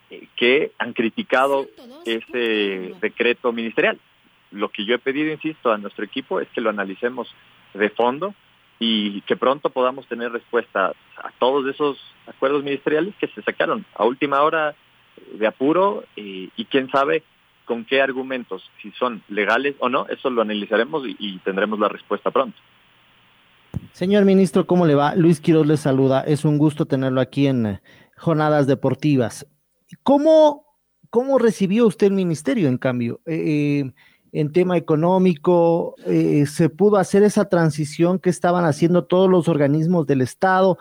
eh, 0.10 0.28
que 0.36 0.72
han 0.78 0.94
criticado 0.94 1.68
ese 2.06 2.94
decreto 3.02 3.52
ministerial. 3.52 4.00
Lo 4.52 4.70
que 4.70 4.86
yo 4.86 4.96
he 4.96 5.00
pedido, 5.00 5.32
insisto, 5.32 5.72
a 5.72 5.78
nuestro 5.78 6.06
equipo 6.06 6.40
es 6.40 6.48
que 6.50 6.62
lo 6.62 6.70
analicemos 6.70 7.34
de 7.74 7.90
fondo 7.90 8.34
y 8.80 9.22
que 9.22 9.36
pronto 9.36 9.70
podamos 9.70 10.08
tener 10.08 10.32
respuesta 10.32 10.94
a 11.18 11.32
todos 11.38 11.68
esos 11.68 11.98
acuerdos 12.26 12.64
ministeriales 12.64 13.14
que 13.20 13.28
se 13.28 13.42
sacaron 13.42 13.86
a 13.94 14.06
última 14.06 14.42
hora 14.42 14.74
de 15.34 15.46
apuro 15.46 16.06
y, 16.16 16.50
y 16.56 16.66
quién 16.66 16.90
sabe 16.90 17.24
con 17.70 17.86
qué 17.86 18.02
argumentos, 18.02 18.64
si 18.82 18.92
son 18.94 19.22
legales 19.30 19.76
o 19.78 19.90
no, 19.90 20.08
eso 20.08 20.32
lo 20.32 20.42
analizaremos 20.42 21.04
y, 21.08 21.38
tendremos 21.46 21.78
la 21.78 21.88
respuesta 21.88 22.32
pronto. 22.32 22.58
Señor 23.92 24.26
ministro, 24.26 24.66
¿cómo 24.66 24.88
le 24.88 24.96
va? 24.96 25.14
Luis 25.14 25.40
Quiroz 25.40 25.68
le 25.68 25.78
saluda. 25.78 26.22
Es 26.22 26.46
un 26.46 26.58
gusto 26.58 26.88
tenerlo 26.88 27.22
aquí 27.22 27.46
en 27.46 27.66
eh, 27.68 27.82
Jornadas 28.18 28.66
Deportivas. 28.66 29.46
¿Cómo, 30.02 30.66
cómo 31.12 31.38
recibió 31.38 31.86
usted 31.86 32.08
el 32.08 32.14
ministerio, 32.14 32.68
en 32.70 32.80
cambio? 32.80 33.22
Eh, 33.28 33.84
eh 33.86 33.94
en 34.32 34.52
tema 34.52 34.78
económico, 34.78 35.96
se 36.06 36.70
pudo 36.70 36.98
hacer 36.98 37.24
esa 37.24 37.50
transición 37.50 38.20
que 38.20 38.30
estaban 38.30 38.64
haciendo 38.64 39.06
todos 39.06 39.28
los 39.28 39.48
organismos 39.48 40.06
del 40.06 40.22
Estado. 40.22 40.78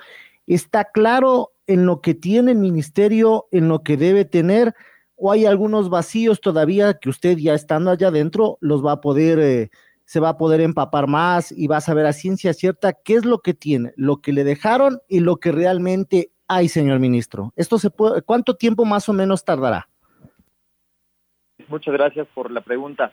¿Está 0.47 0.85
claro 0.85 1.53
en 1.67 1.87
lo 1.87 2.03
que 2.03 2.13
tiene 2.13 2.53
el 2.53 2.59
ministerio, 2.59 3.47
en 3.51 3.69
lo 3.69 3.83
que 3.83 3.97
debe 3.97 4.27
tener? 4.27 4.75
¿O 5.21 5.33
hay 5.33 5.47
algunos 5.47 5.91
vacíos 5.91 6.41
todavía 6.41 6.95
que 6.95 7.09
usted 7.09 7.37
ya 7.39 7.53
estando 7.53 7.91
allá 7.91 8.09
adentro 8.09 8.57
los 8.61 8.87
va 8.87 8.93
a 8.93 9.01
poder, 9.01 9.41
eh, 9.41 9.71
se 10.05 10.21
va 10.21 10.31
a 10.31 10.39
poder 10.39 10.61
empapar 10.61 11.09
más 11.09 11.51
y 11.51 11.67
va 11.67 11.79
a 11.79 11.81
saber 11.81 12.07
a 12.07 12.13
ciencia 12.13 12.55
cierta 12.55 12.93
qué 12.93 13.15
es 13.15 13.25
lo 13.25 13.41
que 13.41 13.53
tiene, 13.53 13.93
lo 13.97 14.19
que 14.19 14.33
le 14.33 14.45
dejaron 14.45 15.01
y 15.09 15.19
lo 15.19 15.39
que 15.39 15.51
realmente 15.51 16.31
hay, 16.47 16.69
señor 16.69 17.01
ministro? 17.01 17.53
¿Esto 17.57 17.79
se 17.79 17.91
puede, 17.91 18.23
cuánto 18.23 18.55
tiempo 18.55 18.85
más 18.85 19.09
o 19.09 19.13
menos 19.13 19.45
tardará? 19.45 19.89
Muchas 21.67 21.95
gracias 21.95 22.29
por 22.33 22.53
la 22.53 22.61
pregunta. 22.61 23.11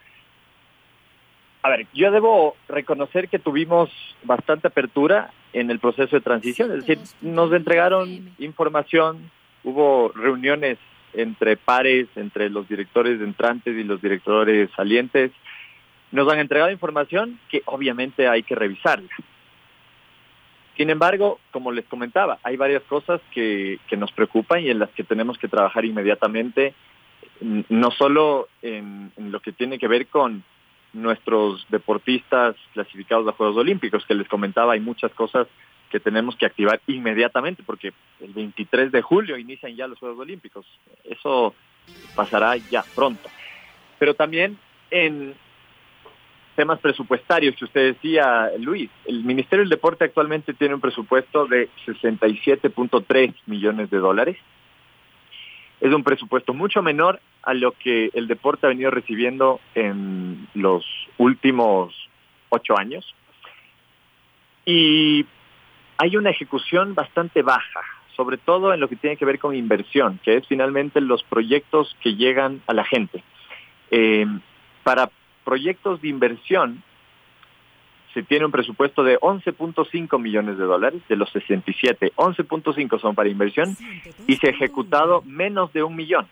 A 1.64 1.70
ver, 1.70 1.88
yo 1.92 2.12
debo 2.12 2.56
reconocer 2.68 3.30
que 3.30 3.40
tuvimos 3.40 3.90
bastante 4.24 4.68
apertura 4.68 5.34
en 5.54 5.72
el 5.72 5.80
proceso 5.80 6.16
de 6.16 6.22
transición, 6.22 6.72
es 6.72 6.86
decir, 6.86 7.00
nos 7.22 7.52
entregaron 7.52 8.36
información, 8.38 9.32
hubo 9.64 10.10
reuniones 10.10 10.78
entre 11.16 11.58
pares, 11.58 12.08
entre 12.16 12.50
los 12.50 12.68
directores 12.68 13.22
entrantes 13.22 13.76
y 13.76 13.84
los 13.84 14.02
directores 14.02 14.70
salientes, 14.76 15.32
nos 16.12 16.32
han 16.32 16.40
entregado 16.40 16.72
información 16.72 17.40
que 17.50 17.62
obviamente 17.66 18.28
hay 18.28 18.44
que 18.44 18.56
revisarla. 18.56 19.10
Sin 20.78 20.90
embargo, 20.90 21.40
como 21.52 21.72
les 21.72 21.86
comentaba, 21.86 22.38
hay 22.44 22.58
varias 22.58 22.84
cosas 22.84 23.22
que, 23.32 23.80
que 23.88 23.98
nos 23.98 24.12
preocupan 24.12 24.62
y 24.62 24.70
en 24.70 24.80
las 24.80 24.90
que 24.92 25.04
tenemos 25.04 25.38
que 25.38 25.48
trabajar 25.48 25.86
inmediatamente, 25.86 26.74
no 27.42 27.92
solo 27.92 28.50
en, 28.62 29.12
en 29.18 29.32
lo 29.32 29.40
que 29.40 29.54
tiene 29.54 29.80
que 29.80 29.88
ver 29.88 30.08
con 30.08 30.44
nuestros 30.94 31.66
deportistas 31.70 32.56
clasificados 32.74 33.28
a 33.28 33.34
Juegos 33.34 33.58
Olímpicos, 33.58 34.06
que 34.06 34.16
les 34.16 34.28
comentaba, 34.28 34.74
hay 34.74 34.80
muchas 34.80 35.12
cosas 35.14 35.48
que 35.96 36.02
tenemos 36.02 36.36
que 36.36 36.46
activar 36.46 36.82
inmediatamente 36.88 37.64
porque 37.66 37.94
el 38.20 38.34
23 38.34 38.92
de 38.92 39.02
julio 39.02 39.38
inician 39.38 39.74
ya 39.78 39.88
los 39.88 39.98
Juegos 39.98 40.20
Olímpicos. 40.20 40.66
Eso 41.06 41.56
pasará 42.16 42.58
ya 42.58 42.84
pronto. 42.94 43.30
Pero 43.98 44.14
también 44.14 44.58
en 44.92 45.34
temas 46.58 46.82
presupuestarios 46.82 47.56
que 47.56 47.64
usted 47.64 47.94
decía, 47.94 48.52
Luis, 48.60 48.90
el 49.06 49.24
Ministerio 49.24 49.62
del 49.64 49.70
Deporte 49.70 50.04
actualmente 50.04 50.54
tiene 50.54 50.74
un 50.74 50.82
presupuesto 50.82 51.46
de 51.46 51.70
67.3 51.86 53.34
millones 53.46 53.90
de 53.90 53.98
dólares 53.98 54.38
es 55.80 55.94
un 55.94 56.04
presupuesto 56.04 56.54
mucho 56.54 56.82
menor 56.82 57.22
a 57.44 57.54
lo 57.54 57.72
que 57.72 58.10
el 58.14 58.28
deporte 58.28 58.66
ha 58.66 58.70
venido 58.70 58.92
recibiendo 58.92 59.62
en 59.76 60.48
los 60.56 60.86
últimos 61.18 61.94
ocho 62.50 62.78
años. 62.78 63.06
Y 64.66 65.26
hay 65.98 66.18
una 66.18 66.30
ejecución 66.30 66.96
bastante 66.96 67.42
baja, 67.42 67.82
sobre 68.16 68.38
todo 68.38 68.74
en 68.74 68.80
lo 68.80 68.88
que 68.88 68.96
tiene 68.96 69.18
que 69.18 69.26
ver 69.26 69.40
con 69.40 69.56
inversión, 69.56 70.20
que 70.24 70.38
es 70.38 70.48
finalmente 70.48 71.02
los 71.02 71.24
proyectos 71.24 71.96
que 72.02 72.16
llegan 72.16 72.62
a 72.68 72.74
la 72.74 72.84
gente. 72.84 73.24
Eh, 73.92 74.26
para 74.84 75.10
proyectos 75.44 76.02
de 76.02 76.10
inversión, 76.10 76.84
se 78.14 78.24
tiene 78.24 78.46
un 78.46 78.52
presupuesto 78.52 79.04
de 79.04 79.20
11.5 79.20 80.20
millones 80.22 80.58
de 80.58 80.64
dólares 80.64 81.02
de 81.10 81.18
los 81.18 81.30
67. 81.32 82.14
11.5 82.16 83.00
son 83.02 83.14
para 83.14 83.28
inversión 83.28 83.76
y 84.26 84.38
se 84.38 84.48
ha 84.48 84.52
ejecutado 84.52 85.22
menos 85.24 85.74
de 85.74 85.84
un 85.84 85.98
millón, 85.98 86.26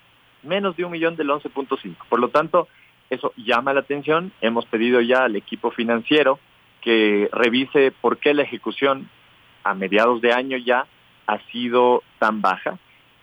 menos 0.43 0.77
de 0.77 0.85
un 0.85 0.93
millón 0.93 1.17
del 1.17 1.27
11.5. 1.27 1.95
Por 2.07 2.19
lo 2.21 2.29
tanto, 2.29 2.69
eso 3.09 3.33
llama 3.35 3.73
la 3.73 3.81
atención. 3.81 4.31
Hemos 4.39 4.65
pedido 4.65 5.01
ya 5.01 5.25
al 5.25 5.35
equipo 5.35 5.71
financiero 5.71 6.39
que 6.79 7.29
revise 7.33 7.91
por 7.91 8.17
qué 8.17 8.33
la 8.33 8.43
ejecución 8.43 9.09
a 9.63 9.73
mediados 9.73 10.21
de 10.21 10.33
año 10.33 10.57
ya 10.57 10.85
ha 11.27 11.39
sido 11.51 12.03
tan 12.19 12.41
baja 12.41 12.77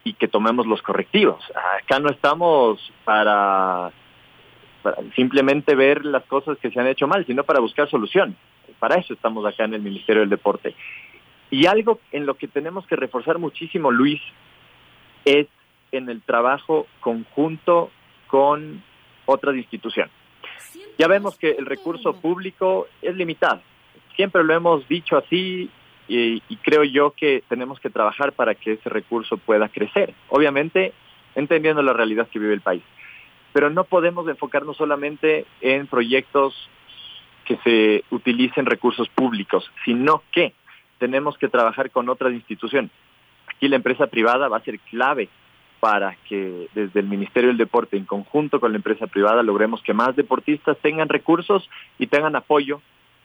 y 0.05 0.15
que 0.15 0.29
tomemos 0.29 0.67
los 0.67 0.83
correctivos. 0.83 1.43
Acá 1.83 1.99
no 2.01 2.11
estamos 2.11 2.93
para 3.05 3.93
para 4.83 4.97
simplemente 5.15 5.75
ver 5.75 6.05
las 6.05 6.25
cosas 6.25 6.59
que 6.59 6.71
se 6.71 6.81
han 6.81 6.87
hecho 6.87 7.07
mal, 7.07 7.27
sino 7.27 7.45
para 7.45 7.61
buscar 7.61 7.89
solución. 7.91 8.37
Para 8.79 8.97
eso 8.97 9.13
estamos 9.13 9.45
acá 9.45 9.65
en 9.65 9.75
el 9.75 9.83
Ministerio 9.83 10.21
del 10.21 10.31
Deporte. 10.31 10.75
Y 11.51 11.67
algo 11.67 12.01
en 12.13 12.27
lo 12.27 12.35
que 12.35 12.49
tenemos 12.49 12.87
que 12.87 12.97
reforzar 12.97 13.39
muchísimo, 13.39 13.91
Luis, 13.91 14.21
es 15.25 15.49
en 15.93 16.09
el 16.09 16.23
trabajo 16.23 16.87
conjunto 17.01 17.91
con 18.29 18.83
otras 19.27 19.57
instituciones. 19.57 20.13
Ya 20.99 21.09
vemos 21.09 21.37
que 21.37 21.51
el 21.51 21.67
recurso 21.67 22.15
público 22.15 22.87
es 23.03 23.15
limitado. 23.17 23.61
Siempre 24.15 24.45
lo 24.45 24.55
hemos 24.55 24.87
dicho 24.89 25.17
así 25.17 25.69
y, 26.11 26.43
y, 26.49 26.57
creo 26.57 26.85
yo 26.85 27.13
que 27.13 27.43
tenemos 27.49 27.81
que 27.81 27.91
trabajar 27.91 28.33
para 28.33 28.55
que 28.55 28.73
ese 28.73 28.89
recurso 28.89 29.39
pueda 29.39 29.69
crecer. 29.69 30.13
Obviamente, 30.29 30.93
entendiendo 31.35 31.83
la 31.83 31.93
realidad 31.93 32.29
que 32.29 32.39
vive 32.39 32.55
el 32.55 32.61
país 32.61 32.83
pero 33.53 33.71
no 33.71 33.85
podemos 33.85 34.29
enfocarnos 34.29 34.77
solamente 34.77 35.47
en 35.61 35.87
proyectos 35.87 36.55
que 37.45 37.57
se 37.59 38.05
utilicen 38.11 38.67
recursos 38.67 39.09
públicos, 39.09 39.71
sino 39.85 40.23
que 40.33 40.55
tenemos 40.99 41.37
que 41.39 41.49
trabajar 41.49 41.91
con 41.91 42.09
otras 42.09 42.33
instituciones. 42.33 42.91
Aquí 43.49 43.69
la 43.69 43.77
empresa 43.77 44.07
privada 44.07 44.49
va 44.49 44.59
a 44.59 44.65
ser 44.65 44.79
clave 44.79 45.29
para 45.81 46.15
que 46.29 46.69
desde 46.75 47.01
el 47.01 47.07
Ministerio 47.07 47.49
del 47.49 47.57
Deporte, 47.57 47.97
en 47.97 48.05
conjunto 48.05 48.61
con 48.61 48.73
la 48.73 48.77
empresa 48.77 49.07
privada, 49.07 49.43
logremos 49.43 49.83
que 49.83 49.95
más 49.95 50.15
deportistas 50.15 50.77
tengan 50.79 51.09
recursos 51.09 51.69
y 51.99 52.07
tengan 52.07 52.37
apoyo 52.37 52.83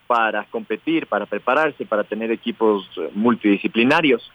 para 0.07 0.45
competir, 0.45 1.07
para 1.07 1.25
prepararse, 1.25 1.85
para 1.85 2.03
tener 2.03 2.31
equipos 2.31 2.89
multidisciplinarios. 3.13 4.31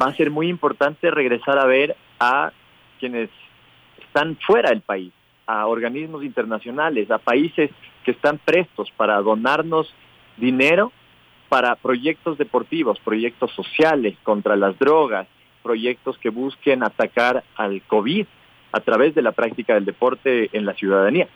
Va 0.00 0.06
a 0.06 0.14
ser 0.14 0.30
muy 0.30 0.48
importante 0.48 1.10
regresar 1.10 1.58
a 1.58 1.66
ver 1.66 1.96
a 2.18 2.52
quienes 2.98 3.30
están 4.00 4.36
fuera 4.36 4.70
del 4.70 4.82
país, 4.82 5.12
a 5.46 5.66
organismos 5.66 6.24
internacionales, 6.24 7.10
a 7.10 7.18
países 7.18 7.70
que 8.04 8.12
están 8.12 8.38
prestos 8.38 8.90
para 8.96 9.20
donarnos 9.20 9.92
dinero 10.36 10.92
para 11.48 11.74
proyectos 11.74 12.38
deportivos, 12.38 13.00
proyectos 13.00 13.50
sociales 13.52 14.16
contra 14.22 14.56
las 14.56 14.78
drogas, 14.78 15.26
proyectos 15.62 16.16
que 16.18 16.30
busquen 16.30 16.84
atacar 16.84 17.42
al 17.56 17.82
COVID 17.82 18.26
a 18.72 18.80
través 18.80 19.14
de 19.16 19.22
la 19.22 19.32
práctica 19.32 19.74
del 19.74 19.84
deporte 19.84 20.48
en 20.52 20.64
la 20.64 20.74
ciudadanía. 20.74 21.28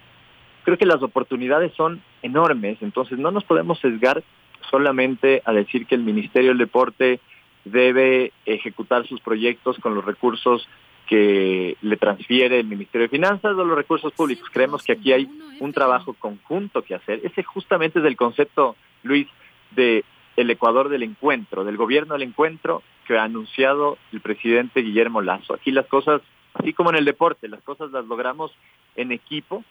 Creo 0.65 0.79
que 0.79 0.87
las 0.87 1.03
oportunidades 1.03 1.73
son 1.75 2.03
enormes, 2.23 2.79
entonces 2.81 3.19
no 3.19 3.31
nos 3.31 3.45
podemos 3.45 3.79
sesgar 3.81 4.23
solamente 4.71 5.43
a 5.45 5.53
decir 5.53 5.87
que 5.87 5.95
el 5.95 6.03
Ministerio 6.03 6.51
del 6.51 6.59
Deporte 6.59 7.21
debe 7.65 8.33
ejecutar 8.47 9.07
sus 9.07 9.21
proyectos 9.21 9.79
con 9.79 9.95
los 9.95 10.05
recursos 10.05 10.67
que 11.07 11.77
le 11.83 11.97
transfiere 11.97 12.61
el 12.61 12.67
Ministerio 12.67 13.07
de 13.07 13.11
Finanzas 13.11 13.53
o 13.53 13.65
los 13.65 13.77
recursos 13.77 14.13
públicos. 14.13 14.49
Creemos 14.51 14.83
que 14.83 14.93
aquí 14.93 15.13
hay 15.13 15.29
un 15.61 15.73
trabajo 15.73 16.15
conjunto 16.15 16.83
que 16.83 16.95
hacer. 16.95 17.21
Ese 17.25 17.43
justamente 17.43 17.99
es 17.99 18.05
el 18.07 18.17
concepto, 18.17 18.75
Luis, 19.03 19.29
de 19.73 20.05
el 20.37 20.51
Ecuador 20.51 20.89
del 20.89 21.03
encuentro, 21.03 21.65
del 21.65 21.77
gobierno 21.77 22.15
del 22.15 22.23
encuentro 22.23 22.83
que 23.07 23.19
ha 23.19 23.25
anunciado 23.25 23.99
el 24.13 24.21
presidente 24.21 24.81
Guillermo 24.81 25.21
Lazo. 25.21 25.55
Aquí 25.55 25.71
las 25.71 25.87
cosas, 25.87 26.23
así 26.55 26.73
como 26.73 26.91
en 26.91 26.97
el 26.97 27.05
deporte, 27.05 27.49
las 27.49 27.63
cosas 27.63 27.93
las 27.93 28.07
logramos 28.07 28.51
en 28.97 29.13
equipo 29.13 29.63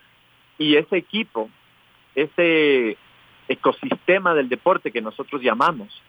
y 0.58 0.76
ese 0.76 0.98
equipo, 0.98 1.50
ese 2.16 2.98
ecosistema 3.48 4.34
del 4.34 4.50
deporte 4.50 4.92
que 4.92 5.02
nosotros 5.02 5.42
llamamos, 5.42 6.02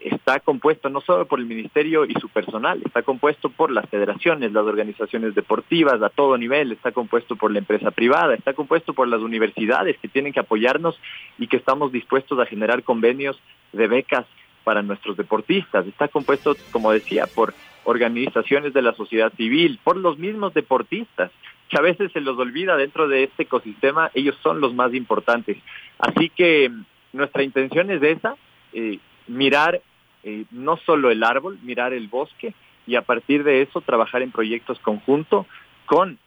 está 0.00 0.40
compuesto 0.40 0.88
no 0.88 1.00
solo 1.00 1.26
por 1.26 1.38
el 1.38 1.46
ministerio 1.46 2.04
y 2.06 2.14
su 2.14 2.28
personal, 2.28 2.80
está 2.84 3.02
compuesto 3.02 3.50
por 3.50 3.70
las 3.70 3.88
federaciones, 3.88 4.52
las 4.52 4.64
organizaciones 4.64 5.34
deportivas 5.34 6.00
a 6.02 6.08
todo 6.08 6.38
nivel, 6.38 6.72
está 6.72 6.92
compuesto 6.92 7.36
por 7.36 7.52
la 7.52 7.58
empresa 7.58 7.90
privada, 7.90 8.34
está 8.34 8.54
compuesto 8.54 8.94
por 8.94 9.08
las 9.08 9.20
universidades 9.20 9.98
que 9.98 10.08
tienen 10.08 10.32
que 10.32 10.40
apoyarnos 10.40 10.98
y 11.38 11.46
que 11.46 11.58
estamos 11.58 11.92
dispuestos 11.92 12.38
a 12.38 12.46
generar 12.46 12.82
convenios 12.84 13.38
de 13.72 13.86
becas 13.86 14.26
para 14.64 14.82
nuestros 14.82 15.16
deportistas, 15.16 15.86
está 15.86 16.08
compuesto, 16.08 16.56
como 16.72 16.90
decía, 16.90 17.26
por 17.32 17.54
organizaciones 17.84 18.72
de 18.72 18.82
la 18.82 18.94
sociedad 18.94 19.32
civil, 19.34 19.78
por 19.84 19.96
los 19.96 20.18
mismos 20.18 20.54
deportistas, 20.54 21.30
que 21.68 21.78
a 21.78 21.82
veces 21.82 22.12
se 22.12 22.20
los 22.20 22.38
olvida 22.38 22.76
dentro 22.76 23.08
de 23.08 23.24
este 23.24 23.44
ecosistema, 23.44 24.10
ellos 24.14 24.36
son 24.42 24.60
los 24.60 24.74
más 24.74 24.94
importantes. 24.94 25.58
Así 25.98 26.30
que 26.30 26.70
nuestra 27.12 27.42
intención 27.42 27.90
es 27.90 28.02
esa, 28.02 28.36
eh, 28.72 28.98
mirar 29.26 29.80
eh, 30.22 30.44
no 30.50 30.76
solo 30.78 31.10
el 31.10 31.24
árbol, 31.24 31.58
mirar 31.62 31.92
el 31.92 32.08
bosque 32.08 32.54
y 32.86 32.94
a 32.94 33.02
partir 33.02 33.42
de 33.42 33.62
eso 33.62 33.80
trabajar 33.80 34.22
en 34.22 34.30
proyectos 34.30 34.78
conjuntos 34.80 35.46
con 35.86 36.18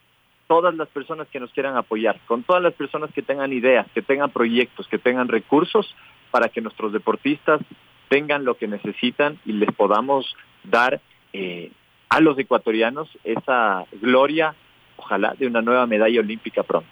todas 0.47 0.73
las 0.75 0.88
personas 0.89 1.28
que 1.28 1.39
nos 1.39 1.52
quieran 1.52 1.78
apoyar, 1.78 2.19
con 2.25 2.43
todas 2.43 2.62
las 2.62 2.73
personas 2.73 3.12
que 3.13 3.21
tengan 3.21 3.54
ideas, 3.54 3.86
que 3.93 4.02
tengan 4.02 4.32
proyectos, 4.32 4.88
que 4.88 4.97
tengan 4.97 5.28
recursos 5.28 5.95
para 6.32 6.49
que 6.49 6.62
nuestros 6.62 6.91
deportistas 6.91 7.62
tengan 8.10 8.43
lo 8.43 8.56
que 8.58 8.67
necesitan 8.67 9.39
y 9.45 9.54
les 9.54 9.71
podamos 9.73 10.36
dar 10.63 10.99
eh, 11.34 11.71
a 12.10 12.19
los 12.19 12.38
ecuatorianos 12.39 13.08
esa 13.23 13.86
gloria 14.02 14.56
ojalá, 15.00 15.34
de 15.40 15.48
una 15.48 15.62
nueva 15.62 15.88
medalla 15.88 16.20
olímpica 16.20 16.64
pronto. 16.64 16.90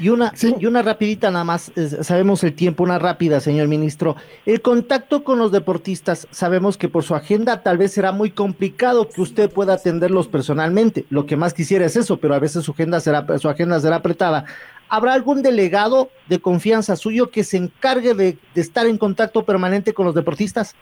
Y 0.00 0.08
una, 0.08 0.32
y 0.58 0.66
una 0.66 0.82
rapidita 0.82 1.30
nada 1.30 1.44
más, 1.44 1.72
sabemos 2.02 2.42
el 2.42 2.54
tiempo, 2.54 2.82
una 2.82 2.98
rápida, 2.98 3.40
señor 3.40 3.68
ministro. 3.68 4.16
El 4.46 4.60
contacto 4.60 5.22
con 5.22 5.38
los 5.38 5.52
deportistas, 5.52 6.26
sabemos 6.30 6.76
que 6.76 6.88
por 6.88 7.04
su 7.04 7.14
agenda 7.14 7.62
tal 7.62 7.78
vez 7.78 7.92
será 7.92 8.12
muy 8.12 8.30
complicado 8.30 9.08
que 9.08 9.20
usted 9.20 9.50
pueda 9.50 9.74
atenderlos 9.74 10.28
personalmente. 10.28 11.04
Lo 11.10 11.26
que 11.26 11.36
más 11.36 11.54
quisiera 11.54 11.84
es 11.86 11.96
eso, 11.96 12.16
pero 12.18 12.34
a 12.34 12.38
veces 12.38 12.64
su 12.64 12.72
agenda 12.72 13.00
será, 13.00 13.38
su 13.38 13.48
agenda 13.48 13.78
será 13.80 13.96
apretada. 13.96 14.44
¿Habrá 14.88 15.14
algún 15.14 15.42
delegado 15.42 16.10
de 16.28 16.40
confianza 16.40 16.96
suyo 16.96 17.30
que 17.30 17.44
se 17.44 17.56
encargue 17.56 18.14
de 18.14 18.38
estar 18.54 18.86
en 18.86 18.98
contacto 18.98 19.44
permanente 19.44 19.92
con 19.92 20.06
los 20.06 20.14
deportistas? 20.14 20.74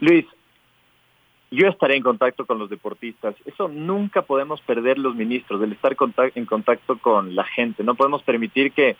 Luis, 0.00 0.26
yo 1.50 1.68
estaré 1.68 1.96
en 1.96 2.02
contacto 2.02 2.44
con 2.46 2.58
los 2.58 2.68
deportistas. 2.68 3.34
Eso 3.46 3.68
nunca 3.68 4.22
podemos 4.22 4.60
perder 4.60 4.98
los 4.98 5.14
ministros, 5.14 5.62
el 5.62 5.72
estar 5.72 5.96
en 6.34 6.44
contacto 6.44 6.98
con 6.98 7.34
la 7.34 7.44
gente. 7.44 7.82
No 7.82 7.94
podemos 7.94 8.22
permitir 8.22 8.72
que 8.72 8.96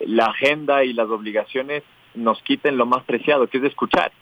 la 0.00 0.26
agenda 0.26 0.84
y 0.84 0.92
las 0.92 1.08
obligaciones 1.08 1.82
nos 2.14 2.40
quiten 2.42 2.76
lo 2.76 2.86
más 2.86 3.02
preciado, 3.04 3.48
que 3.48 3.58
es 3.58 3.64
escuchar. 3.64 4.12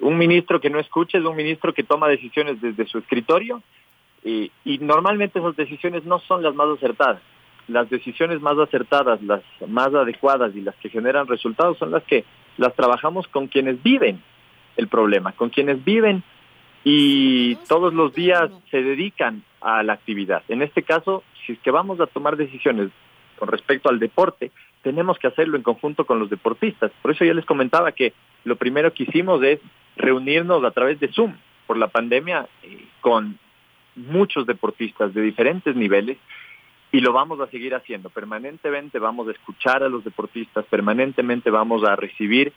Un 0.00 0.18
ministro 0.18 0.60
que 0.60 0.70
no 0.70 0.80
escucha 0.80 1.18
es 1.18 1.24
un 1.24 1.36
ministro 1.36 1.72
que 1.72 1.84
toma 1.84 2.08
decisiones 2.08 2.60
desde 2.60 2.86
su 2.86 2.98
escritorio 2.98 3.62
y, 4.24 4.50
y 4.64 4.78
normalmente 4.78 5.38
esas 5.38 5.56
decisiones 5.56 6.04
no 6.04 6.18
son 6.20 6.42
las 6.42 6.54
más 6.54 6.68
acertadas. 6.68 7.22
Las 7.68 7.88
decisiones 7.90 8.40
más 8.40 8.58
acertadas, 8.58 9.22
las 9.22 9.42
más 9.68 9.94
adecuadas 9.94 10.54
y 10.56 10.62
las 10.62 10.74
que 10.76 10.88
generan 10.88 11.28
resultados 11.28 11.78
son 11.78 11.92
las 11.92 12.02
que 12.04 12.24
las 12.56 12.74
trabajamos 12.74 13.28
con 13.28 13.46
quienes 13.46 13.80
viven 13.82 14.20
el 14.76 14.88
problema, 14.88 15.32
con 15.32 15.50
quienes 15.50 15.84
viven 15.84 16.24
y 16.84 17.56
todos 17.68 17.92
los 17.92 18.14
días 18.14 18.50
se 18.70 18.82
dedican 18.82 19.42
a 19.60 19.82
la 19.82 19.94
actividad. 19.94 20.42
En 20.48 20.62
este 20.62 20.82
caso, 20.82 21.22
si 21.44 21.52
es 21.52 21.58
que 21.60 21.70
vamos 21.70 22.00
a 22.00 22.06
tomar 22.06 22.36
decisiones 22.36 22.90
con 23.38 23.48
respecto 23.48 23.88
al 23.88 23.98
deporte, 23.98 24.50
tenemos 24.82 25.18
que 25.18 25.26
hacerlo 25.26 25.56
en 25.56 25.62
conjunto 25.62 26.06
con 26.06 26.18
los 26.18 26.30
deportistas. 26.30 26.90
Por 27.02 27.10
eso 27.10 27.24
yo 27.24 27.34
les 27.34 27.44
comentaba 27.44 27.92
que 27.92 28.14
lo 28.44 28.56
primero 28.56 28.92
que 28.94 29.04
hicimos 29.04 29.42
es 29.42 29.60
reunirnos 29.96 30.64
a 30.64 30.70
través 30.70 30.98
de 31.00 31.08
Zoom 31.08 31.34
por 31.66 31.76
la 31.76 31.88
pandemia 31.88 32.48
eh, 32.62 32.86
con 33.00 33.38
muchos 33.96 34.46
deportistas 34.46 35.12
de 35.12 35.20
diferentes 35.20 35.76
niveles 35.76 36.16
y 36.92 37.00
lo 37.00 37.12
vamos 37.12 37.40
a 37.40 37.46
seguir 37.48 37.74
haciendo. 37.74 38.08
Permanentemente 38.08 38.98
vamos 38.98 39.28
a 39.28 39.32
escuchar 39.32 39.82
a 39.82 39.88
los 39.88 40.02
deportistas, 40.02 40.64
permanentemente 40.66 41.50
vamos 41.50 41.84
a 41.84 41.96
recibir 41.96 42.52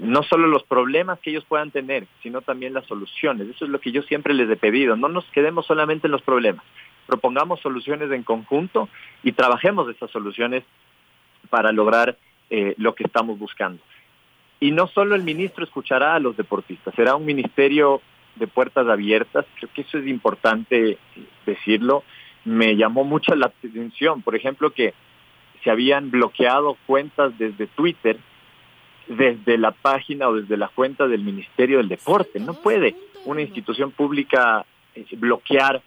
no 0.00 0.22
solo 0.22 0.46
los 0.46 0.64
problemas 0.64 1.18
que 1.20 1.30
ellos 1.30 1.44
puedan 1.44 1.70
tener, 1.70 2.06
sino 2.22 2.42
también 2.42 2.74
las 2.74 2.86
soluciones. 2.86 3.48
Eso 3.48 3.64
es 3.64 3.70
lo 3.70 3.80
que 3.80 3.92
yo 3.92 4.02
siempre 4.02 4.34
les 4.34 4.50
he 4.50 4.56
pedido. 4.56 4.96
No 4.96 5.08
nos 5.08 5.24
quedemos 5.26 5.66
solamente 5.66 6.06
en 6.06 6.12
los 6.12 6.22
problemas. 6.22 6.64
Propongamos 7.06 7.60
soluciones 7.60 8.10
en 8.10 8.22
conjunto 8.22 8.88
y 9.22 9.32
trabajemos 9.32 9.88
esas 9.88 10.10
soluciones 10.10 10.64
para 11.50 11.72
lograr 11.72 12.16
eh, 12.50 12.74
lo 12.78 12.94
que 12.94 13.04
estamos 13.04 13.38
buscando. 13.38 13.82
Y 14.58 14.70
no 14.70 14.86
solo 14.88 15.14
el 15.14 15.22
ministro 15.22 15.64
escuchará 15.64 16.14
a 16.14 16.20
los 16.20 16.36
deportistas, 16.36 16.94
será 16.94 17.14
un 17.14 17.26
ministerio 17.26 18.00
de 18.36 18.46
puertas 18.46 18.88
abiertas. 18.88 19.44
Creo 19.58 19.70
que 19.72 19.82
eso 19.82 19.98
es 19.98 20.06
importante 20.06 20.98
decirlo. 21.44 22.02
Me 22.44 22.76
llamó 22.76 23.04
mucho 23.04 23.34
la 23.34 23.46
atención, 23.46 24.22
por 24.22 24.34
ejemplo, 24.34 24.70
que 24.70 24.94
se 25.62 25.70
habían 25.70 26.10
bloqueado 26.10 26.76
cuentas 26.86 27.36
desde 27.38 27.66
Twitter 27.66 28.18
desde 29.08 29.58
la 29.58 29.72
página 29.72 30.28
o 30.28 30.34
desde 30.34 30.56
la 30.56 30.68
cuenta 30.68 31.06
del 31.06 31.22
Ministerio 31.22 31.78
del 31.78 31.88
Deporte. 31.88 32.40
No 32.40 32.54
puede 32.54 32.94
una 33.24 33.42
institución 33.42 33.90
pública 33.90 34.64
eh, 34.94 35.04
bloquear 35.16 35.82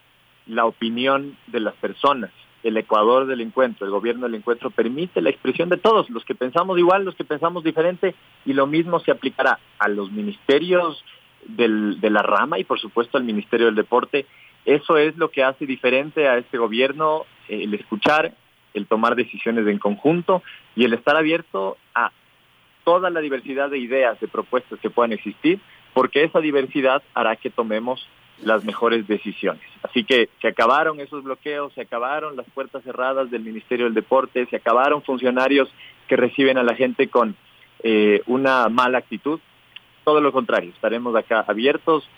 la 0.48 0.66
opinión 0.66 1.38
de 1.48 1.60
las 1.60 1.76
personas. 1.76 2.32
El 2.64 2.76
Ecuador 2.76 3.26
del 3.26 3.42
encuentro, 3.42 3.86
el 3.86 3.92
gobierno 3.92 4.26
del 4.26 4.36
encuentro 4.36 4.70
permite 4.70 5.22
la 5.22 5.30
expresión 5.30 5.70
de 5.70 5.78
todos, 5.78 6.10
los 6.10 6.26
que 6.26 6.36
pensamos 6.36 6.78
igual, 6.78 7.06
los 7.06 7.16
que 7.16 7.24
pensamos 7.24 7.64
diferente, 7.64 8.16
y 8.46 8.54
lo 8.54 8.68
mismo 8.68 9.00
se 9.00 9.12
aplicará 9.12 9.60
a 9.78 9.88
los 9.88 10.12
ministerios 10.12 11.04
del, 11.46 12.02
de 12.02 12.10
la 12.10 12.22
rama 12.22 12.60
y 12.60 12.66
por 12.66 12.80
supuesto 12.80 13.18
al 13.18 13.24
Ministerio 13.24 13.68
del 13.68 13.76
Deporte. 13.76 14.26
Eso 14.66 14.98
es 14.98 15.16
lo 15.18 15.32
que 15.32 15.44
hace 15.44 15.66
diferente 15.66 16.28
a 16.28 16.38
este 16.38 16.58
gobierno, 16.58 17.26
el 17.48 17.74
escuchar, 17.74 18.34
el 18.74 18.88
tomar 18.88 19.16
decisiones 19.16 19.66
en 19.68 19.80
conjunto 19.80 20.44
y 20.76 20.84
el 20.84 20.94
estar 20.94 21.16
abierto 21.16 21.78
a 21.96 22.12
toda 22.90 23.12
la 23.12 23.20
diversidad 23.20 23.70
de 23.70 23.78
ideas, 23.78 24.20
de 24.20 24.28
propuestas 24.28 24.80
que 24.80 24.90
puedan 24.90 25.14
existir, 25.14 25.60
porque 25.94 26.24
esa 26.24 26.40
diversidad 26.40 27.04
hará 27.14 27.36
que 27.36 27.52
tomemos 27.52 28.04
las 28.42 28.66
mejores 28.66 29.08
decisiones. 29.08 29.62
Así 29.84 30.04
que 30.04 30.28
se 30.42 30.48
acabaron 30.48 31.00
esos 31.00 31.24
bloqueos, 31.24 31.72
se 31.74 31.82
acabaron 31.82 32.36
las 32.36 32.50
puertas 32.50 32.84
cerradas 32.84 33.30
del 33.30 33.44
Ministerio 33.44 33.86
del 33.86 33.94
Deporte, 33.94 34.48
se 34.48 34.56
acabaron 34.56 35.04
funcionarios 35.04 35.70
que 36.08 36.16
reciben 36.16 36.58
a 36.58 36.64
la 36.64 36.74
gente 36.74 37.10
con 37.10 37.36
eh, 37.84 38.24
una 38.26 38.68
mala 38.70 38.98
actitud. 38.98 39.40
Todo 40.04 40.20
lo 40.20 40.32
contrario, 40.32 40.72
estaremos 40.72 41.16
acá 41.16 41.46
abiertos, 41.48 42.10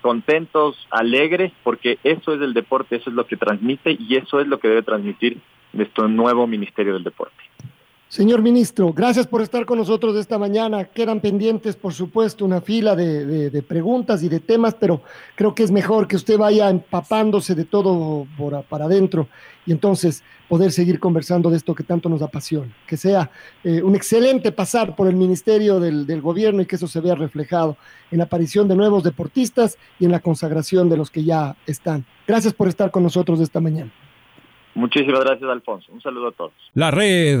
contentos, 0.00 0.88
alegres, 0.90 1.52
porque 1.62 2.00
eso 2.02 2.34
es 2.34 2.40
el 2.40 2.52
deporte, 2.52 2.96
eso 2.96 3.10
es 3.10 3.14
lo 3.14 3.28
que 3.28 3.36
transmite 3.36 3.96
y 3.96 4.16
eso 4.16 4.40
es 4.40 4.48
lo 4.48 4.58
que 4.58 4.66
debe 4.66 4.82
transmitir 4.82 5.38
nuestro 5.72 6.08
nuevo 6.08 6.48
Ministerio 6.48 6.94
del 6.94 7.04
Deporte. 7.04 7.44
Señor 8.08 8.40
ministro, 8.40 8.92
gracias 8.92 9.26
por 9.26 9.42
estar 9.42 9.66
con 9.66 9.78
nosotros 9.78 10.14
esta 10.14 10.38
mañana. 10.38 10.84
Quedan 10.84 11.20
pendientes, 11.20 11.74
por 11.74 11.92
supuesto, 11.92 12.44
una 12.44 12.60
fila 12.60 12.94
de, 12.94 13.64
preguntas 13.66 14.22
y 14.22 14.28
de 14.28 14.38
temas, 14.38 14.74
pero 14.74 15.02
creo 15.34 15.56
que 15.56 15.64
es 15.64 15.72
mejor 15.72 16.06
que 16.06 16.14
usted 16.14 16.38
vaya 16.38 16.70
empapándose 16.70 17.56
de 17.56 17.64
todo 17.64 18.28
por, 18.38 18.62
para 18.64 18.84
adentro 18.84 19.26
y 19.66 19.72
entonces 19.72 20.22
poder 20.48 20.70
seguir 20.70 21.00
conversando 21.00 21.50
de 21.50 21.56
esto 21.56 21.74
que 21.74 21.82
tanto 21.82 22.08
nos 22.08 22.22
apasiona. 22.22 22.72
Que 22.86 22.96
sea 22.96 23.28
eh, 23.64 23.82
un 23.82 23.96
excelente 23.96 24.52
pasar 24.52 24.94
por 24.94 25.08
el 25.08 25.16
Ministerio 25.16 25.80
del, 25.80 26.06
del 26.06 26.20
Gobierno 26.20 26.62
y 26.62 26.66
que 26.66 26.76
eso 26.76 26.86
se 26.86 27.00
vea 27.00 27.16
reflejado 27.16 27.76
en 28.12 28.18
la 28.18 28.24
aparición 28.24 28.68
de 28.68 28.76
nuevos 28.76 29.02
deportistas 29.02 29.78
y 29.98 30.04
en 30.04 30.12
la 30.12 30.20
consagración 30.20 30.88
de 30.88 30.96
los 30.96 31.10
que 31.10 31.24
ya 31.24 31.56
están. 31.66 32.06
Gracias 32.24 32.54
por 32.54 32.68
estar 32.68 32.92
con 32.92 33.02
nosotros 33.02 33.40
esta 33.40 33.58
mañana. 33.58 33.90
Muchísimas 34.76 35.24
gracias, 35.24 35.50
Alfonso. 35.50 35.90
Un 35.90 36.00
saludo 36.00 36.28
a 36.28 36.32
todos. 36.32 36.52
La 36.74 36.92
red 36.92 37.40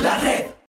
La 0.00 0.16
red. 0.20 0.48